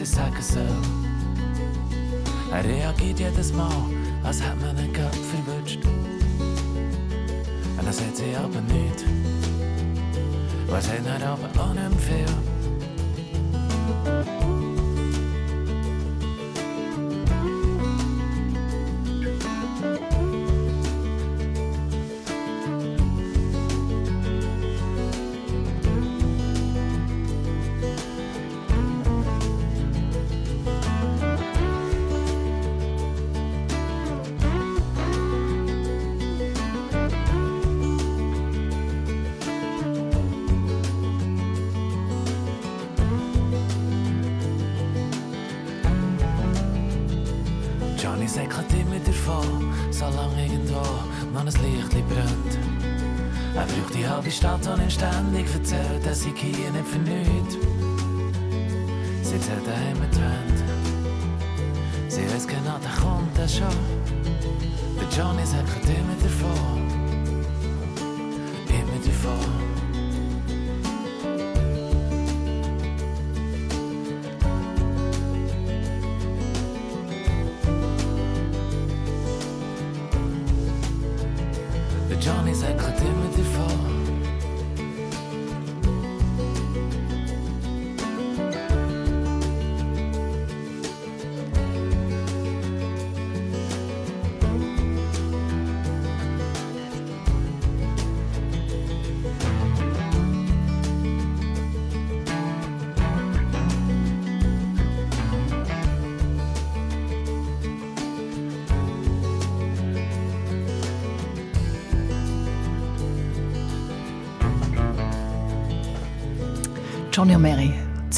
was 0.00 0.08
ich 0.08 0.16
sagen 0.16 0.42
soll. 0.42 0.66
Er 2.52 2.64
reagiert 2.64 3.20
jedes 3.20 3.52
Mal, 3.52 3.70
als 4.22 4.42
hätte 4.42 4.56
man 4.56 4.76
einen 4.76 4.92
Kopf 4.92 5.18
verwünscht. 5.30 5.84
Und 7.76 7.84
dann 7.84 7.92
sagt 7.92 8.16
sie 8.16 8.34
aber 8.34 8.60
nicht. 8.62 9.04
Was 10.68 10.88
hat 10.88 11.04
er 11.06 11.28
aber 11.28 11.62
auch 11.62 11.74
nicht 11.74 12.00
viel. 12.00 12.59
Sie 62.10 62.28
weiß 62.28 62.48
genau, 62.48 62.76
da 62.82 62.90
kommt 63.00 63.38
er 63.38 63.46
schon. 63.46 63.68
Der 64.96 65.08
Johnny 65.16 65.46
säckelt 65.46 65.96
immer 65.96 66.16
davon. 66.20 66.99
Johnny 117.20 117.34
und 117.34 117.42
Mary, 117.42 117.69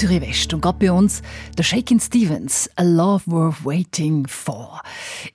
Zürich 0.03 0.21
West. 0.21 0.53
Und 0.53 0.63
gerade 0.63 0.79
bei 0.81 0.91
uns 0.91 1.23
der 1.57 1.63
Shakin' 1.63 2.01
Stevens, 2.01 2.69
A 2.75 2.83
Love 2.83 3.23
Worth 3.27 3.65
Waiting 3.65 4.27
For. 4.27 4.81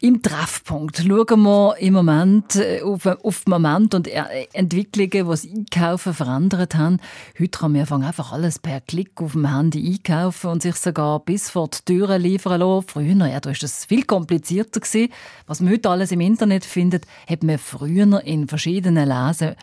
Im 0.02 0.22
Treffpunkt 0.22 0.98
schauen 0.98 1.42
wir 1.44 1.78
im 1.80 1.94
Moment 1.94 2.58
äh, 2.58 2.82
auf, 2.82 3.06
auf 3.06 3.46
Moment 3.46 3.94
und 3.94 4.10
äh, 4.10 4.48
Entwicklungen, 4.52 5.10
die 5.10 5.24
das 5.24 5.46
Einkaufen 5.46 6.14
verändert 6.14 6.76
haben. 6.76 7.00
Heute 7.40 7.60
kann 7.60 7.72
man 7.72 8.04
einfach 8.04 8.34
alles 8.34 8.60
per 8.60 8.82
Klick 8.82 9.22
auf 9.22 9.32
dem 9.32 9.50
Handy 9.56 9.88
einkaufen 9.88 10.50
und 10.50 10.62
sich 10.62 10.76
sogar 10.76 11.22
bis 11.22 11.50
vor 11.50 11.70
die 11.70 11.86
Türen 11.86 12.22
liefern 12.22 12.60
lassen. 12.60 12.88
Früher 12.90 13.26
ja, 13.26 13.40
da 13.40 13.52
ist 13.52 13.64
das 13.64 13.86
viel 13.86 14.04
komplizierter 14.04 14.82
gewesen. 14.82 15.14
Was 15.46 15.62
man 15.62 15.72
heute 15.72 15.90
alles 15.90 16.12
im 16.12 16.20
Internet 16.20 16.66
findet, 16.66 17.06
hat 17.30 17.42
man 17.42 17.58
früher 17.58 18.22
in 18.26 18.50
verschiedenen 18.50 19.08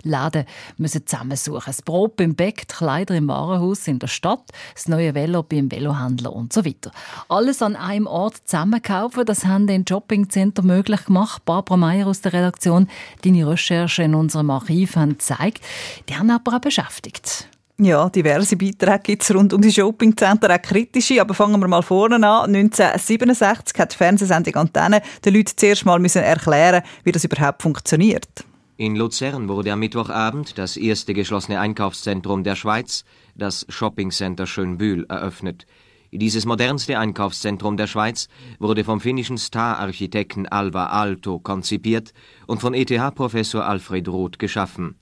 Läden, 0.02 0.46
müssen 0.78 1.06
zusammensuchen. 1.06 1.64
Das 1.66 1.82
Brot 1.82 2.16
beim 2.16 2.34
Bäck, 2.34 2.66
die 2.68 2.74
Kleider 2.74 3.14
im 3.14 3.28
Warenhaus 3.28 3.86
in 3.86 3.98
der 3.98 4.06
Stadt, 4.06 4.50
das 4.72 4.93
neue 4.94 5.14
Velo 5.14 5.42
beim 5.42 5.70
Velohändler 5.70 6.32
und 6.32 6.52
so 6.52 6.64
weiter. 6.64 6.90
Alles 7.28 7.62
an 7.62 7.76
einem 7.76 8.06
Ort 8.06 8.36
zusammenkaufen, 8.44 9.24
das 9.24 9.44
haben 9.44 9.66
den 9.66 9.86
Shoppingcenter 9.86 10.62
möglich 10.62 11.04
gemacht. 11.06 11.44
Barbara 11.44 11.76
Meyer 11.76 12.06
aus 12.06 12.20
der 12.20 12.32
Redaktion, 12.32 12.88
deine 13.22 13.46
Recherche 13.46 14.02
in 14.02 14.14
unserem 14.14 14.50
Archiv 14.50 14.96
haben 14.96 15.10
gezeigt, 15.10 15.62
die 16.08 16.16
haben 16.16 16.30
aber 16.30 16.56
auch 16.56 16.60
beschäftigt. 16.60 17.48
Ja, 17.76 18.08
diverse 18.08 18.56
Beiträge 18.56 19.00
gibt 19.02 19.24
es 19.24 19.34
rund 19.34 19.52
um 19.52 19.60
die 19.60 19.72
Shoppingcenter, 19.72 20.54
auch 20.54 20.62
kritische. 20.62 21.20
Aber 21.20 21.34
fangen 21.34 21.60
wir 21.60 21.66
mal 21.66 21.82
vorne 21.82 22.16
an. 22.16 22.54
1967 22.54 23.76
hat 23.80 23.92
die 23.92 23.96
Fernsehsendung 23.96 24.54
Antenne 24.54 25.02
den 25.24 25.34
Leuten 25.34 25.56
zuerst 25.56 25.84
mal 25.84 25.98
müssen 25.98 26.22
erklären 26.22 26.82
wie 27.02 27.10
das 27.10 27.24
überhaupt 27.24 27.62
funktioniert. 27.62 28.44
In 28.76 28.96
Luzern 28.96 29.48
wurde 29.48 29.72
am 29.72 29.78
Mittwochabend 29.78 30.58
das 30.58 30.76
erste 30.76 31.14
geschlossene 31.14 31.60
Einkaufszentrum 31.60 32.42
der 32.42 32.56
Schweiz, 32.56 33.04
das 33.36 33.64
Shoppingcenter 33.68 34.48
Schönbühl, 34.48 35.06
eröffnet. 35.08 35.64
Dieses 36.10 36.44
modernste 36.44 36.98
Einkaufszentrum 36.98 37.76
der 37.76 37.86
Schweiz 37.86 38.28
wurde 38.58 38.82
vom 38.82 39.00
finnischen 39.00 39.38
Star-Architekten 39.38 40.48
Alva 40.48 40.86
Aalto 40.86 41.38
konzipiert 41.38 42.12
und 42.48 42.60
von 42.60 42.74
ETH-Professor 42.74 43.64
Alfred 43.64 44.08
Roth 44.08 44.40
geschaffen. 44.40 44.96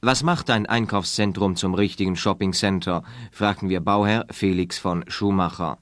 Was 0.00 0.22
macht 0.22 0.48
ein 0.48 0.64
Einkaufszentrum 0.64 1.56
zum 1.56 1.74
richtigen 1.74 2.16
Shoppingcenter? 2.16 3.04
fragten 3.32 3.68
wir 3.68 3.80
Bauherr 3.80 4.24
Felix 4.30 4.78
von 4.78 5.04
Schumacher. 5.08 5.76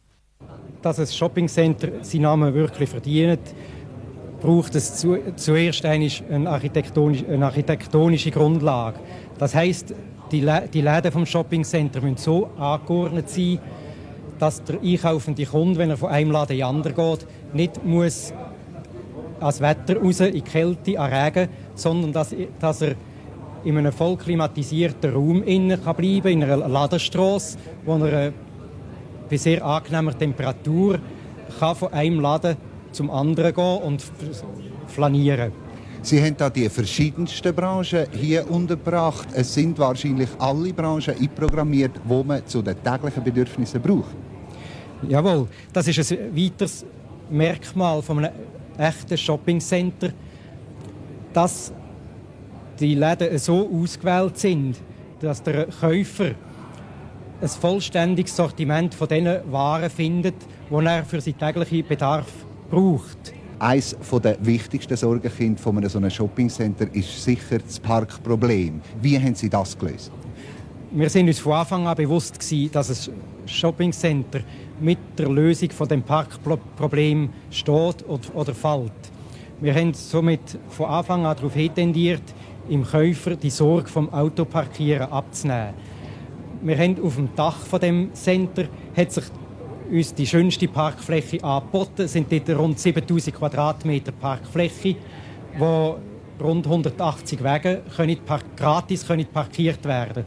Dass 0.83 0.99
ein 0.99 1.07
Shoppingcenter 1.07 2.03
seinen 2.03 2.23
Namen 2.23 2.53
wirklich 2.53 2.89
verdient, 2.89 3.55
braucht 4.43 4.75
es 4.75 4.97
zu, 4.97 5.17
zuerst 5.37 5.85
eine, 5.87 6.11
architektonisch, 6.47 7.25
eine 7.29 7.47
architektonische 7.47 8.31
Grundlage. 8.33 8.99
Das 9.39 9.55
heißt, 9.55 9.95
die, 10.33 10.47
die 10.73 10.81
Läden 10.81 11.13
vom 11.13 11.25
Shoppingcenter 11.25 12.01
müssen 12.01 12.17
so 12.17 12.51
angeordnet 12.59 13.31
sein, 13.31 13.61
dass 14.39 14.63
der 14.65 14.81
einkaufende 14.83 15.47
Kunde, 15.47 15.79
wenn 15.79 15.91
er 15.91 15.97
von 15.97 16.11
einem 16.11 16.33
Laden 16.33 16.53
in 16.53 16.59
den 16.59 16.67
anderen 16.67 16.97
geht, 16.97 17.27
nicht 17.53 17.85
muss 17.85 18.33
ans 19.39 19.61
Wetter 19.61 19.99
raus, 19.99 20.21
in 20.21 20.43
Kälte, 20.43 20.99
an 20.99 21.13
Regen, 21.13 21.49
sondern 21.77 22.13
dass, 22.13 22.35
dass 22.59 22.83
er 22.83 22.95
in 23.65 23.79
einem 23.79 23.93
voll 23.93 24.17
klimatisierten 24.17 25.13
Raum 25.13 25.45
innen 25.45 25.83
kann 25.83 25.95
bleiben, 25.95 26.29
in 26.29 26.43
einer 26.43 26.69
Ladenstrasse, 26.69 27.59
wo 27.85 27.97
er 28.05 28.33
bei 29.31 29.37
sehr 29.37 29.65
angenehmer 29.65 30.19
Temperatur 30.19 30.99
kann 31.61 31.77
von 31.77 31.93
einem 31.93 32.19
Laden 32.19 32.57
zum 32.93 33.11
anderen 33.11 33.55
gehen 33.55 33.83
und 33.83 34.03
flanieren. 34.87 35.53
Sie 36.03 36.21
haben 36.21 36.37
da 36.37 36.51
die 36.51 36.69
verschiedensten 36.69 37.55
Branchen 37.55 38.07
hier 38.13 38.51
untergebracht. 38.51 39.29
Es 39.35 39.55
sind 39.55 39.79
wahrscheinlich 39.79 40.29
alle 40.39 40.73
Branchen 40.73 41.15
einprogrammiert, 41.19 41.93
die 42.05 42.25
man 42.25 42.45
zu 42.47 42.61
den 42.61 42.83
täglichen 42.83 43.23
Bedürfnissen 43.23 43.81
braucht. 43.81 44.15
Jawohl, 45.09 45.47
das 45.73 45.87
ist 45.87 46.13
ein 46.13 46.37
weiteres 46.37 46.85
Merkmal 47.31 48.03
von 48.03 48.19
einem 48.19 48.33
echten 48.79 49.17
Shoppingcenter, 49.17 50.11
dass 51.33 51.73
die 52.81 52.95
Läden 52.95 53.39
so 53.39 53.71
ausgewählt 53.73 54.39
sind, 54.39 54.77
dass 55.21 55.43
der 55.43 55.67
Käufer 55.67 56.33
ein 57.41 57.49
vollständiges 57.49 58.37
Sortiment 58.37 58.95
von 58.95 59.09
den 59.09 59.41
Waren 59.53 59.91
findet, 59.91 60.35
die 60.69 60.75
er 60.85 61.05
für 61.05 61.21
seinen 61.21 61.39
täglichen 61.39 61.87
Bedarf 61.87 62.27
braucht. 62.27 62.52
Eines 63.59 63.95
der 64.25 64.37
wichtigsten 64.41 64.97
Sorgenkinder 64.97 65.61
von 65.61 65.77
einem 65.77 65.91
so 65.91 65.99
einem 65.99 66.09
Shoppingcenter 66.09 66.87
ist 66.95 67.23
sicher 67.23 67.59
das 67.59 67.79
Parkproblem. 67.79 68.81
Wie 69.03 69.19
haben 69.19 69.35
Sie 69.35 69.51
das 69.51 69.79
gelöst? 69.79 70.11
Wir 70.91 71.11
sind 71.11 71.29
uns 71.29 71.39
von 71.39 71.53
Anfang 71.53 71.87
an 71.87 71.95
bewusst 71.97 72.41
gewesen, 72.41 72.73
dass 72.73 73.09
ein 73.09 73.15
Shoppingcenter 73.45 74.41
mit 74.81 74.99
der 75.19 75.29
Lösung 75.29 75.71
von 75.71 75.87
dem 75.87 76.03
Parkproblem 76.03 77.29
steht 77.51 78.05
oder 78.09 78.55
fällt. 78.55 78.93
Wir 79.61 79.75
haben 79.75 79.93
somit 79.93 80.59
von 80.71 80.87
Anfang 80.87 81.27
an 81.27 81.37
darauf 81.37 81.53
tendiert, 81.75 82.23
im 82.71 82.85
Käufer 82.85 83.37
die 83.37 83.51
Sorge 83.51 83.89
vom 83.89 84.09
Autoparkieren 84.13 85.13
abzunehmen. 85.13 85.75
Wir 86.63 86.79
haben 86.79 86.97
auf 87.03 87.17
dem 87.17 87.29
Dach 87.37 87.59
von 87.59 87.81
dem 87.81 88.15
Center 88.15 88.65
hat 88.97 89.13
sich 89.13 89.25
uns 89.93 90.15
die 90.15 90.27
schönste 90.27 90.69
Parkfläche 90.69 91.45
angeboten. 91.45 92.03
Es 92.03 92.15
sind 92.15 92.33
dort 92.33 92.49
rund 92.59 92.79
7000 92.79 93.37
Quadratmeter 93.37 94.13
Parkfläche, 94.13 94.97
wo 95.59 95.99
rund 96.41 96.67
180 96.67 97.45
Wege 97.45 97.83
können 97.95 98.17
gratis 98.57 99.07
können 99.07 99.27
parkiert 99.27 99.85
werden. 99.85 100.25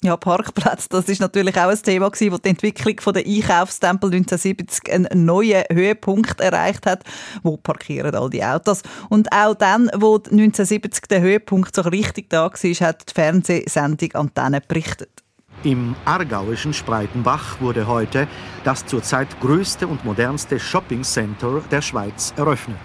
Ja, 0.00 0.16
Parkplätze, 0.16 0.88
das 0.90 1.08
ist 1.08 1.20
natürlich 1.20 1.56
auch 1.56 1.70
ein 1.70 1.82
Thema 1.82 2.08
gewesen, 2.08 2.32
wo 2.32 2.38
die 2.38 2.50
Entwicklung 2.50 3.00
von 3.00 3.14
der 3.14 3.26
Einkaufstempel 3.26 4.10
1970 4.12 4.92
einen 4.92 5.24
neuen 5.24 5.64
Höhepunkt 5.72 6.40
erreicht 6.40 6.86
hat. 6.86 7.02
Wo 7.42 7.56
parkieren 7.56 8.14
all 8.14 8.30
die 8.30 8.44
Autos? 8.44 8.82
Und 9.08 9.32
auch 9.32 9.54
dann, 9.54 9.90
wo 9.96 10.14
1970 10.14 11.08
der 11.08 11.20
Höhepunkt 11.20 11.74
so 11.74 11.82
richtig 11.82 12.30
da 12.30 12.44
war, 12.44 12.86
hat 12.86 13.10
die 13.10 13.14
Fernsehsendung 13.14 14.12
Antenne 14.12 14.60
berichtet. 14.60 15.24
Im 15.64 15.96
aargauischen 16.04 16.72
Spreitenbach 16.72 17.60
wurde 17.60 17.88
heute 17.88 18.28
das 18.62 18.86
zurzeit 18.86 19.40
größte 19.40 19.88
und 19.88 20.04
modernste 20.04 20.60
Shopping-Center 20.60 21.62
der 21.68 21.82
Schweiz 21.82 22.32
eröffnet. 22.36 22.78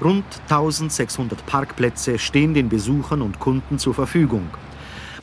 Rund 0.00 0.24
1600 0.48 1.44
Parkplätze 1.44 2.18
stehen 2.18 2.54
den 2.54 2.70
Besuchern 2.70 3.20
und 3.20 3.38
Kunden 3.38 3.78
zur 3.78 3.92
Verfügung. 3.92 4.48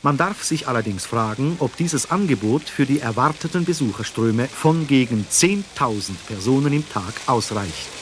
Man 0.02 0.16
darf 0.16 0.44
sich 0.44 0.68
allerdings 0.68 1.06
fragen, 1.06 1.56
ob 1.58 1.76
dieses 1.76 2.12
Angebot 2.12 2.62
für 2.62 2.86
die 2.86 3.00
erwarteten 3.00 3.64
Besucherströme 3.64 4.46
von 4.46 4.86
gegen 4.86 5.26
10.000 5.28 6.12
Personen 6.28 6.72
im 6.72 6.88
Tag 6.88 7.14
ausreicht. 7.26 7.95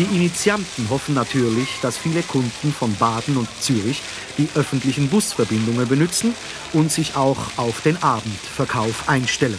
Die 0.00 0.16
Initianten 0.16 0.88
hoffen 0.88 1.14
natürlich, 1.14 1.68
dass 1.82 1.98
viele 1.98 2.22
Kunden 2.22 2.72
von 2.72 2.96
Baden 2.96 3.36
und 3.36 3.48
Zürich 3.60 4.00
die 4.38 4.48
öffentlichen 4.54 5.10
Busverbindungen 5.10 5.86
benutzen 5.86 6.34
und 6.72 6.90
sich 6.90 7.16
auch 7.16 7.36
auf 7.58 7.82
den 7.82 8.02
Abendverkauf 8.02 9.10
einstellen. 9.10 9.58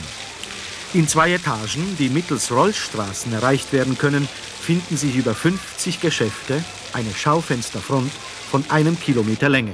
In 0.95 1.07
zwei 1.07 1.33
Etagen, 1.33 1.95
die 1.99 2.09
mittels 2.09 2.51
Rollstraßen 2.51 3.31
erreicht 3.33 3.71
werden 3.71 3.99
können, 3.99 4.27
finden 4.59 4.97
sich 4.97 5.15
über 5.15 5.35
50 5.35 6.01
Geschäfte, 6.01 6.63
eine 6.93 7.13
Schaufensterfront 7.13 8.11
von 8.49 8.65
einem 8.69 8.99
Kilometer 8.99 9.47
Länge. 9.47 9.73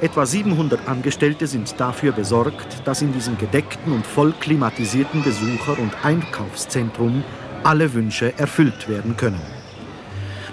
Etwa 0.00 0.26
700 0.26 0.86
Angestellte 0.86 1.48
sind 1.48 1.74
dafür 1.80 2.12
besorgt, 2.12 2.82
dass 2.84 3.02
in 3.02 3.12
diesem 3.12 3.36
gedeckten 3.36 3.92
und 3.92 4.06
voll 4.06 4.32
klimatisierten 4.38 5.24
Besucher- 5.24 5.76
und 5.76 5.92
Einkaufszentrum 6.04 7.24
alle 7.64 7.92
Wünsche 7.94 8.32
erfüllt 8.38 8.88
werden 8.88 9.16
können. 9.16 9.55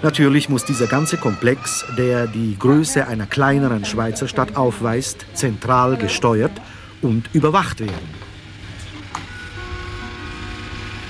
Natürlich 0.04 0.50
muss 0.50 0.66
dieser 0.66 0.86
ganze 0.86 1.16
Komplex, 1.16 1.82
der 1.96 2.26
die 2.26 2.58
Größe 2.58 3.08
einer 3.08 3.24
kleineren 3.24 3.86
Schweizer 3.86 4.28
Stadt 4.28 4.54
aufweist, 4.54 5.24
zentral 5.32 5.96
gesteuert 5.96 6.52
und 7.00 7.30
überwacht 7.32 7.80
werden. 7.80 8.14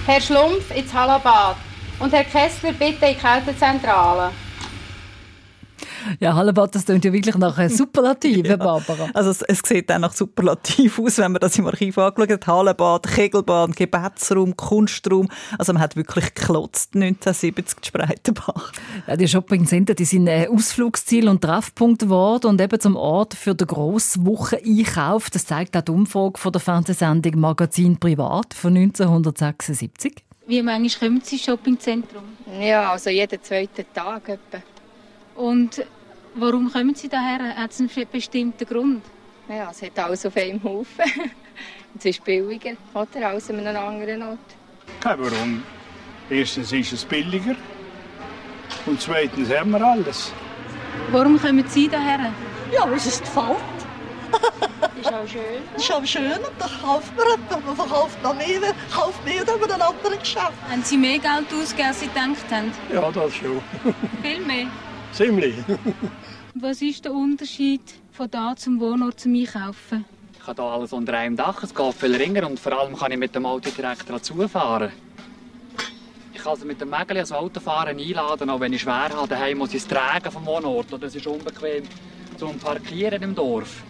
Herr 0.07 0.21
Schlumpf 0.21 0.71
ins 0.73 0.95
Hallenbad 0.95 1.57
und 1.99 2.13
Herr 2.13 2.23
Kessler 2.23 2.71
bitte 2.71 3.07
in 3.07 3.15
die 3.15 3.21
Kältezentrale. 3.21 4.31
Ja, 6.21 6.35
Hallenbad, 6.35 6.75
das 6.75 6.85
klingt 6.85 7.05
ja 7.05 7.13
wirklich 7.13 7.37
nach 7.37 7.57
einem 7.59 7.71
Superlativ, 7.71 8.47
ja. 8.49 8.57
Barbara. 8.57 9.09
Also 9.15 9.31
es, 9.31 9.43
es, 9.43 9.61
sieht 9.65 9.91
auch 9.91 9.99
nach 9.99 10.13
Superlativ 10.13 10.99
aus, 10.99 11.19
wenn 11.19 11.33
man 11.33 11.41
das 11.41 11.59
im 11.59 11.67
Archiv 11.67 11.99
angeschaut 11.99 12.31
hat. 12.31 12.47
Hallenbad, 12.47 13.07
Kegelbahn, 13.07 13.73
Gebetsraum, 13.73 14.57
Kunstraum. 14.57 15.29
Also 15.59 15.73
man 15.73 15.83
hat 15.83 15.97
wirklich 15.97 16.35
geklotzt 16.35 16.95
1970 16.95 17.87
Spreitenbach. 17.87 18.73
Ja, 19.07 19.17
die 19.17 19.29
Shoppingcenter, 19.29 19.95
die 19.95 20.05
sind 20.05 20.29
ein 20.29 20.49
Ausflugsziel 20.49 21.29
und 21.29 21.43
Treffpunkt 21.43 22.03
geworden 22.03 22.47
und 22.49 22.61
eben 22.61 22.81
zum 22.81 22.97
Ort 22.97 23.35
für 23.35 23.55
den 23.55 23.67
Grosswocheneinkauf. 23.67 25.31
Das 25.31 25.47
zeigt 25.47 25.77
auch 25.77 25.83
die 25.83 25.93
Umfrage 25.93 26.39
von 26.39 26.53
der 26.53 26.61
Fernsehsendung 26.61 27.41
Magazin 27.41 27.99
Privat 27.99 28.55
von 28.55 28.77
1976. 28.77 30.25
Wie 30.47 30.63
manchmal 30.63 31.09
kommen 31.09 31.23
Sie 31.23 31.37
ins 31.37 31.45
Shoppingzentrum? 31.45 32.25
Ja, 32.61 32.93
also 32.93 33.11
jeden 33.11 33.43
zweiten 33.43 33.85
Tag 33.95 34.29
etwa. 34.29 34.63
Und 35.37 35.85
warum 36.35 36.73
kommen 36.73 36.95
Sie 36.95 37.09
daher? 37.09 37.57
Hat 37.57 37.71
es 37.71 37.81
einen 37.81 37.91
bestimmten 38.11 38.67
Grund? 38.67 39.03
Ja, 39.49 39.71
es 39.71 39.83
hat 39.83 39.99
alles 39.99 40.25
auf 40.27 40.37
einem 40.37 40.63
Haufen. 40.63 41.05
es 41.99 42.05
ist 42.05 42.25
billiger 42.25 42.73
oder 42.95 43.29
als 43.29 43.51
an 43.51 43.67
einem 43.67 43.77
anderen 43.77 44.23
Ort. 44.23 44.39
Kein 45.01 45.19
warum. 45.19 45.63
Erstens 46.31 46.73
ist 46.73 46.93
es 46.93 47.05
billiger 47.05 47.55
und 48.87 49.01
zweitens 49.01 49.51
haben 49.51 49.71
wir 49.73 49.83
alles. 49.85 50.33
Warum 51.11 51.41
kommen 51.41 51.65
Sie 51.69 51.89
daher? 51.89 52.33
Ja, 52.73 52.89
weil 52.89 52.97
es 52.97 53.21
gefällt. 53.21 53.59
ist 55.01 55.13
auch 55.13 55.29
schön. 55.29 55.43
ist 55.77 55.93
auch 55.93 56.05
schön 56.05 56.33
und 56.33 56.55
dann 56.59 56.71
kauft 56.83 57.13
man 57.17 57.27
etwas. 57.27 57.65
Man 57.65 57.77
verkauft 57.77 58.23
noch 58.23 58.35
mehr, 58.35 58.75
kauft 58.93 59.25
mehr 59.25 59.41
als 59.41 59.61
bei 59.61 59.67
den 59.67 59.83
anderen 59.83 60.19
Geschäften. 60.19 60.71
Haben 60.71 60.83
Sie 60.83 60.97
mehr 60.97 61.19
Geld 61.19 61.53
ausgegeben, 61.53 61.89
als 61.89 62.01
Sie 62.01 62.07
gedacht 62.07 62.51
haben? 62.51 62.73
Ja, 62.93 63.11
das 63.13 63.35
schon. 63.35 63.61
Viel 64.23 64.41
mehr? 64.41 64.67
Ziemlich. 65.13 65.55
Was 66.57 66.81
ist 66.83 67.05
der 67.05 67.13
Unterschied 67.13 67.81
von 68.13 68.31
da 68.31 68.55
zum 68.55 68.79
Wohnort 68.79 69.19
zum 69.19 69.35
Einkaufen? 69.35 70.05
Ich 70.39 70.47
habe 70.47 70.63
hier 70.63 70.71
alles 70.71 70.93
unter 70.93 71.13
einem 71.15 71.37
Dach, 71.37 71.61
es 71.65 71.75
geht 71.75 71.95
viel 71.95 72.15
ringer 72.15 72.47
und 72.47 72.61
vor 72.61 72.79
allem 72.79 72.95
kann 72.95 73.11
ich 73.11 73.19
mit 73.19 73.35
dem 73.35 73.45
Auto 73.45 73.71
direkt 73.71 74.09
dazufahren. 74.09 74.93
Ich 76.33 76.41
kann 76.41 76.53
also 76.53 76.65
mit 76.65 76.81
dem 76.81 76.91
Mägeli 76.91 77.19
als 77.19 77.33
Autofahren 77.33 77.99
einladen, 77.99 78.49
auch 78.51 78.61
wenn 78.61 78.73
ich 78.73 78.83
schwer 78.83 79.09
habe. 79.09 79.27
Daheim 79.27 79.59
muss 79.59 79.71
ich 79.71 79.83
es 79.83 79.89
tragen 79.89 80.31
vom 80.31 80.47
Wohnort 80.47 80.93
und 80.93 81.03
das 81.03 81.17
ist 81.17 81.27
unbequem 81.27 81.83
zum 82.39 82.57
Parkieren 82.61 83.21
im 83.25 83.35
Dorf. 83.35 83.83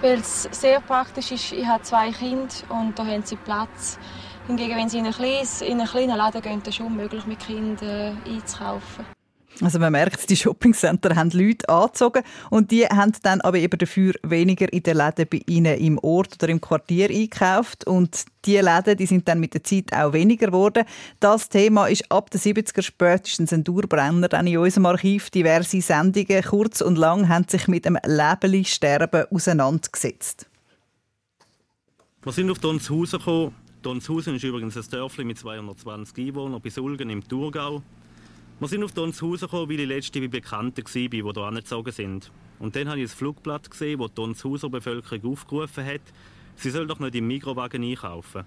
Weil 0.00 0.18
es 0.18 0.48
sehr 0.50 0.80
praktisch 0.80 1.30
ist, 1.30 1.52
ich 1.52 1.64
habe 1.64 1.84
zwei 1.84 2.10
Kinder 2.10 2.48
und 2.70 2.98
da 2.98 3.06
haben 3.06 3.22
sie 3.24 3.36
Platz. 3.36 4.00
Hingegen, 4.48 4.74
wenn 4.74 4.88
sie 4.88 4.98
in 4.98 5.04
einen 5.04 5.14
kleinen, 5.14 5.46
in 5.60 5.78
einen 5.78 5.88
kleinen 5.88 6.16
Laden 6.16 6.42
gehen, 6.42 6.62
ist 6.62 6.66
es 6.66 6.80
unmöglich, 6.80 7.26
mit 7.26 7.38
Kindern 7.38 8.20
einzukaufen. 8.26 9.06
Also 9.62 9.78
man 9.78 9.92
merkt, 9.92 10.28
die 10.28 10.36
Shoppingcenter 10.36 11.14
haben 11.14 11.30
Leute 11.30 11.68
angezogen 11.68 12.24
und 12.50 12.72
die 12.72 12.84
haben 12.84 13.12
dann 13.22 13.40
aber 13.42 13.58
eben 13.58 13.78
dafür 13.78 14.14
weniger 14.24 14.72
in 14.72 14.82
den 14.82 14.96
Läden 14.96 15.28
bei 15.30 15.40
ihnen 15.46 15.78
im 15.78 15.98
Ort 15.98 16.34
oder 16.34 16.48
im 16.48 16.60
Quartier 16.60 17.10
eingekauft 17.10 17.86
und 17.86 18.24
die 18.44 18.56
Läden, 18.56 18.96
die 18.96 19.06
sind 19.06 19.28
dann 19.28 19.38
mit 19.38 19.54
der 19.54 19.62
Zeit 19.62 19.92
auch 19.92 20.12
weniger 20.12 20.46
geworden. 20.46 20.84
Das 21.20 21.48
Thema 21.48 21.86
ist 21.86 22.10
ab 22.10 22.28
den 22.30 22.40
70er 22.40 22.82
spätestens 22.82 23.52
ein 23.52 23.62
Dauerbrenner. 23.62 24.28
Dann 24.28 24.48
in 24.48 24.58
unserem 24.58 24.86
Archiv 24.86 25.30
diverse 25.30 25.80
Sendungen, 25.80 26.42
kurz 26.42 26.80
und 26.80 26.98
lang, 26.98 27.28
haben 27.28 27.46
sich 27.48 27.68
mit 27.68 27.84
dem 27.84 27.96
Lebeli-Sterben 28.04 29.26
auseinandergesetzt. 29.30 30.46
Wir 32.24 32.32
sind 32.32 32.50
auf 32.50 32.58
Donshausen 32.58 33.20
gekommen. 33.20 33.54
Donshausen 33.82 34.34
ist 34.34 34.42
übrigens 34.42 34.76
ein 34.76 34.84
Dörfli 34.90 35.24
mit 35.24 35.38
220 35.38 36.18
Einwohnern 36.18 36.60
bis 36.60 36.78
Ulgen 36.78 37.10
im 37.10 37.22
Thurgau. 37.26 37.82
Wir 38.60 38.68
sind 38.68 38.84
auf 38.84 38.92
Donshausen 38.92 39.48
gekommen, 39.48 39.68
weil 39.68 39.80
ich 39.80 39.88
letzte 39.88 40.20
bei 40.20 40.28
Bekannten 40.28 40.84
war, 40.84 41.08
die 41.08 41.22
hier 41.22 41.36
angezogen 41.36 41.92
sind. 41.92 42.30
Und 42.58 42.76
dann 42.76 42.88
habe 42.88 43.00
ich 43.00 43.10
ein 43.10 43.16
Flugblatt 43.16 43.70
gesehen, 43.70 43.98
das 43.98 44.10
die 44.10 44.14
Donshauser 44.14 44.70
Bevölkerung 44.70 45.32
aufgerufen 45.32 45.84
hat, 45.84 46.02
sie 46.56 46.70
soll 46.70 46.86
doch 46.86 47.00
nicht 47.00 47.14
im 47.16 47.26
Mikrowagen 47.26 47.82
einkaufen. 47.82 48.44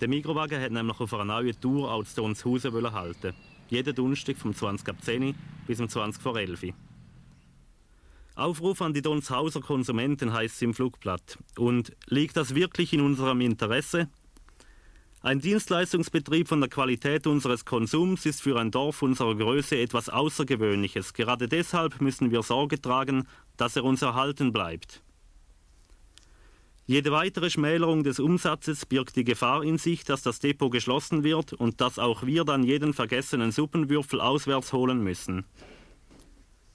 Der 0.00 0.08
Mikrowagen 0.08 0.60
hat 0.60 0.72
nämlich 0.72 1.00
auf 1.00 1.14
einer 1.14 1.24
neuen 1.24 1.58
Tour 1.60 1.90
auch 1.90 2.04
zu 2.04 2.16
Donshausen 2.16 2.92
halten 2.92 3.32
Jeden 3.70 3.94
Donnerstag 3.94 4.36
vom 4.36 4.54
20 4.54 4.88
ab 4.88 4.96
10 5.00 5.34
bis 5.66 5.80
um 5.80 5.88
20 5.88 6.22
vor 6.22 6.36
11 6.36 6.74
Aufruf 8.36 8.82
an 8.82 8.92
die 8.92 9.00
Donshauser 9.00 9.60
Konsumenten 9.60 10.32
heißt 10.32 10.56
es 10.56 10.62
im 10.62 10.74
Flugblatt. 10.74 11.38
Und 11.56 11.96
liegt 12.06 12.36
das 12.36 12.54
wirklich 12.54 12.92
in 12.92 13.00
unserem 13.00 13.40
Interesse? 13.40 14.08
Ein 15.24 15.40
Dienstleistungsbetrieb 15.40 16.48
von 16.48 16.60
der 16.60 16.68
Qualität 16.68 17.26
unseres 17.26 17.64
Konsums 17.64 18.26
ist 18.26 18.42
für 18.42 18.60
ein 18.60 18.70
Dorf 18.70 19.00
unserer 19.00 19.34
Größe 19.34 19.74
etwas 19.78 20.10
Außergewöhnliches. 20.10 21.14
Gerade 21.14 21.48
deshalb 21.48 22.02
müssen 22.02 22.30
wir 22.30 22.42
Sorge 22.42 22.78
tragen, 22.78 23.26
dass 23.56 23.74
er 23.74 23.84
uns 23.84 24.02
erhalten 24.02 24.52
bleibt. 24.52 25.02
Jede 26.84 27.10
weitere 27.10 27.48
Schmälerung 27.48 28.04
des 28.04 28.20
Umsatzes 28.20 28.84
birgt 28.84 29.16
die 29.16 29.24
Gefahr 29.24 29.64
in 29.64 29.78
sich, 29.78 30.04
dass 30.04 30.20
das 30.20 30.40
Depot 30.40 30.70
geschlossen 30.70 31.24
wird 31.24 31.54
und 31.54 31.80
dass 31.80 31.98
auch 31.98 32.26
wir 32.26 32.44
dann 32.44 32.62
jeden 32.62 32.92
vergessenen 32.92 33.50
Suppenwürfel 33.50 34.20
auswärts 34.20 34.74
holen 34.74 35.02
müssen. 35.02 35.46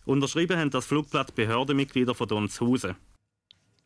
Unterschrieben 0.06 0.58
haben 0.58 0.72
das 0.72 0.88
Flugblatt 0.88 1.36
Behördenmitglieder 1.36 2.16
von 2.16 2.28
Donshausen. 2.28 2.96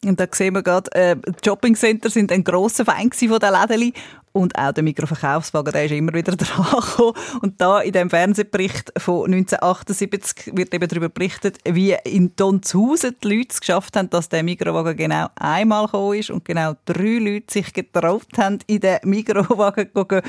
Und 0.04 0.20
da 0.20 0.28
sehen 0.32 0.54
wir 0.54 0.64
gerade, 0.64 0.92
äh, 0.94 1.16
Shoppingcenter 1.44 2.10
sind 2.10 2.32
ein 2.32 2.44
grosser 2.44 2.86
Feind 2.86 3.16
von 3.16 3.40
den 3.40 3.54
Läden 3.54 3.94
und 4.34 4.58
auch 4.58 4.72
der 4.72 4.84
Mikroverkaufswagen, 4.84 5.72
der 5.72 5.86
ist 5.86 5.92
immer 5.92 6.14
wieder 6.14 6.36
dran 6.36 6.66
gekommen. 6.82 7.14
Und 7.42 7.62
da 7.62 7.80
in 7.82 7.94
dem 7.94 8.10
Fernsehbericht 8.10 8.92
von 8.98 9.26
1978 9.26 10.56
wird 10.56 10.74
eben 10.74 10.88
darüber 10.88 11.10
berichtet, 11.10 11.60
wie 11.66 11.96
in 12.04 12.36
Donshausen 12.36 13.16
die 13.24 13.28
Leute 13.28 13.50
es 13.52 13.62
geschafft 13.62 13.96
haben, 13.96 14.10
dass 14.10 14.30
der 14.30 14.44
Mikrowagen 14.44 14.98
genau 14.98 15.28
einmal 15.36 15.86
gekommen 15.86 16.20
ist 16.20 16.32
und 16.32 16.44
genau 16.46 16.74
drei 16.86 17.20
Leute 17.20 17.54
sich 17.54 17.72
getraut 17.74 18.28
haben, 18.38 18.58
in 18.66 18.80
den 18.80 18.98
Mikrowagen 19.04 19.90
zu 19.94 20.22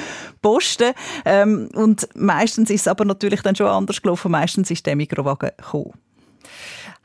posten. 0.42 0.92
Ähm, 1.24 1.70
und 1.74 2.06
meistens 2.14 2.68
ist 2.68 2.82
es 2.82 2.88
aber 2.88 3.06
natürlich 3.06 3.40
dann 3.40 3.56
schon 3.56 3.68
anders 3.68 4.02
gelaufen. 4.02 4.30
Meistens 4.30 4.70
ist 4.70 4.84
der 4.84 4.96
Mikrowagen 4.96 5.50
gekommen. 5.56 5.94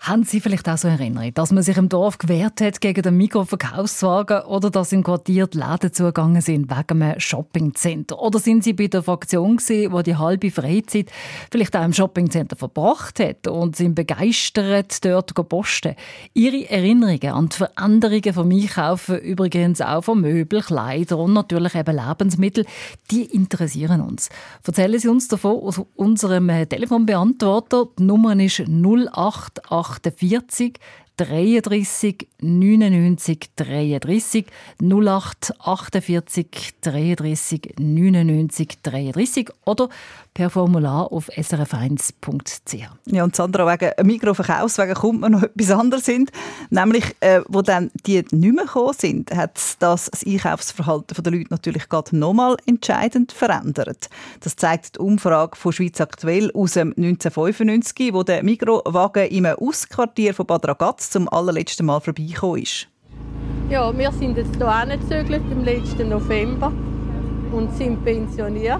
Haben 0.01 0.23
Sie 0.23 0.39
vielleicht 0.39 0.69
auch 0.69 0.77
so 0.77 0.87
Erinnerung, 0.87 1.33
dass 1.33 1.51
man 1.51 1.61
sich 1.61 1.75
im 1.75 1.89
Dorf 1.89 2.17
gewehrt 2.19 2.61
hat 2.61 2.79
gegen 2.79 3.01
den 3.01 3.17
Mikroverkaufswagen 3.17 4.43
oder 4.43 4.69
dass 4.69 4.93
im 4.93 5.03
Quartier 5.03 5.45
die 5.47 5.57
Läden 5.57 5.91
zugegangen 5.91 6.41
sind 6.41 6.71
wegen 6.71 7.03
einem 7.03 7.19
Shoppingcenter? 7.19 8.17
Oder 8.17 8.39
sind 8.39 8.63
Sie 8.63 8.71
bei 8.71 8.87
der 8.87 9.03
Fraktion 9.03 9.57
gewesen, 9.57 9.93
die 9.93 10.03
die 10.03 10.15
halbe 10.15 10.51
Freizeit 10.51 11.11
vielleicht 11.51 11.75
auch 11.75 11.83
im 11.83 11.91
Shoppingcenter 11.91 12.55
verbracht 12.55 13.19
hat 13.19 13.47
und 13.47 13.75
sind 13.75 13.93
begeistert 13.93 15.03
dort 15.03 15.35
posten? 15.49 15.95
Ihre 16.33 16.69
Erinnerungen 16.69 17.33
an 17.33 17.49
die 17.49 17.57
Veränderungen 17.57 18.33
vom 18.33 18.51
Einkaufen, 18.51 19.19
übrigens 19.19 19.81
auch 19.81 20.05
von 20.05 20.21
Möbel, 20.21 20.61
Kleider 20.61 21.17
und 21.17 21.33
natürlich 21.33 21.75
eben 21.75 21.97
Lebensmittel, 21.97 22.65
die 23.11 23.25
interessieren 23.25 23.99
uns. 23.99 24.29
Erzählen 24.65 24.97
Sie 24.97 25.09
uns 25.09 25.27
davon 25.27 25.59
aus 25.59 25.81
unserem 25.97 26.47
Telefonbeantworter. 26.47 27.87
Die 27.99 28.03
Nummer 28.03 28.39
ist 28.39 28.61
088 28.61 29.88
48 29.89 30.79
33 31.17 32.27
99 32.41 33.49
33 33.55 34.45
08 34.79 35.53
48 35.59 36.75
33 36.81 37.73
99 37.77 38.67
33 38.81 39.49
oder 39.65 39.89
per 40.34 40.49
Formular 40.49 41.11
auf 41.11 41.30
srf1.ch. 41.30 42.89
Ja, 43.05 43.23
und 43.23 43.36
Sandra, 43.36 43.71
wegen 43.71 44.07
Mikroverkaufswegen 44.07 44.95
kommt 44.95 45.21
man 45.21 45.34
noch 45.34 45.43
etwas 45.43 45.71
anderes 45.71 46.05
hin. 46.05 46.30
Nämlich, 46.69 47.15
äh, 47.19 47.41
wo 47.47 47.61
dann 47.61 47.91
die 48.05 48.25
nicht 48.32 48.55
mehr 48.55 48.65
gekommen 48.65 48.93
sind, 48.97 49.32
hat 49.36 49.59
das, 49.80 50.09
das 50.11 50.25
Einkaufsverhalten 50.25 51.23
der 51.23 51.32
Leute 51.32 51.47
natürlich 51.49 51.89
gerade 51.89 52.17
nochmal 52.17 52.57
entscheidend 52.65 53.32
verändert. 53.32 54.09
Das 54.41 54.55
zeigt 54.55 54.95
die 54.95 54.99
Umfrage 54.99 55.55
von 55.55 55.71
Schweiz 55.71 55.99
aktuell 55.99 56.51
aus 56.53 56.73
dem 56.73 56.89
1995, 56.89 58.13
wo 58.13 58.23
der 58.23 58.43
Mikrowagen 58.43 59.27
im 59.27 59.45
Ausquartier 59.45 60.34
von 60.34 60.45
Bad 60.45 60.67
Ragaz 60.67 61.09
zum 61.09 61.27
allerletzten 61.30 61.86
Mal 61.86 61.99
vorbeigekommen 61.99 62.63
ist. 62.63 62.88
Ja, 63.69 63.95
wir 63.95 64.11
sind 64.11 64.38
jetzt 64.38 64.55
hier 64.55 64.67
angezögert 64.67 65.43
im 65.51 65.63
letzten 65.63 66.09
November. 66.09 66.71
und 67.51 67.75
sind 67.75 68.03
pensioniert 68.03 68.80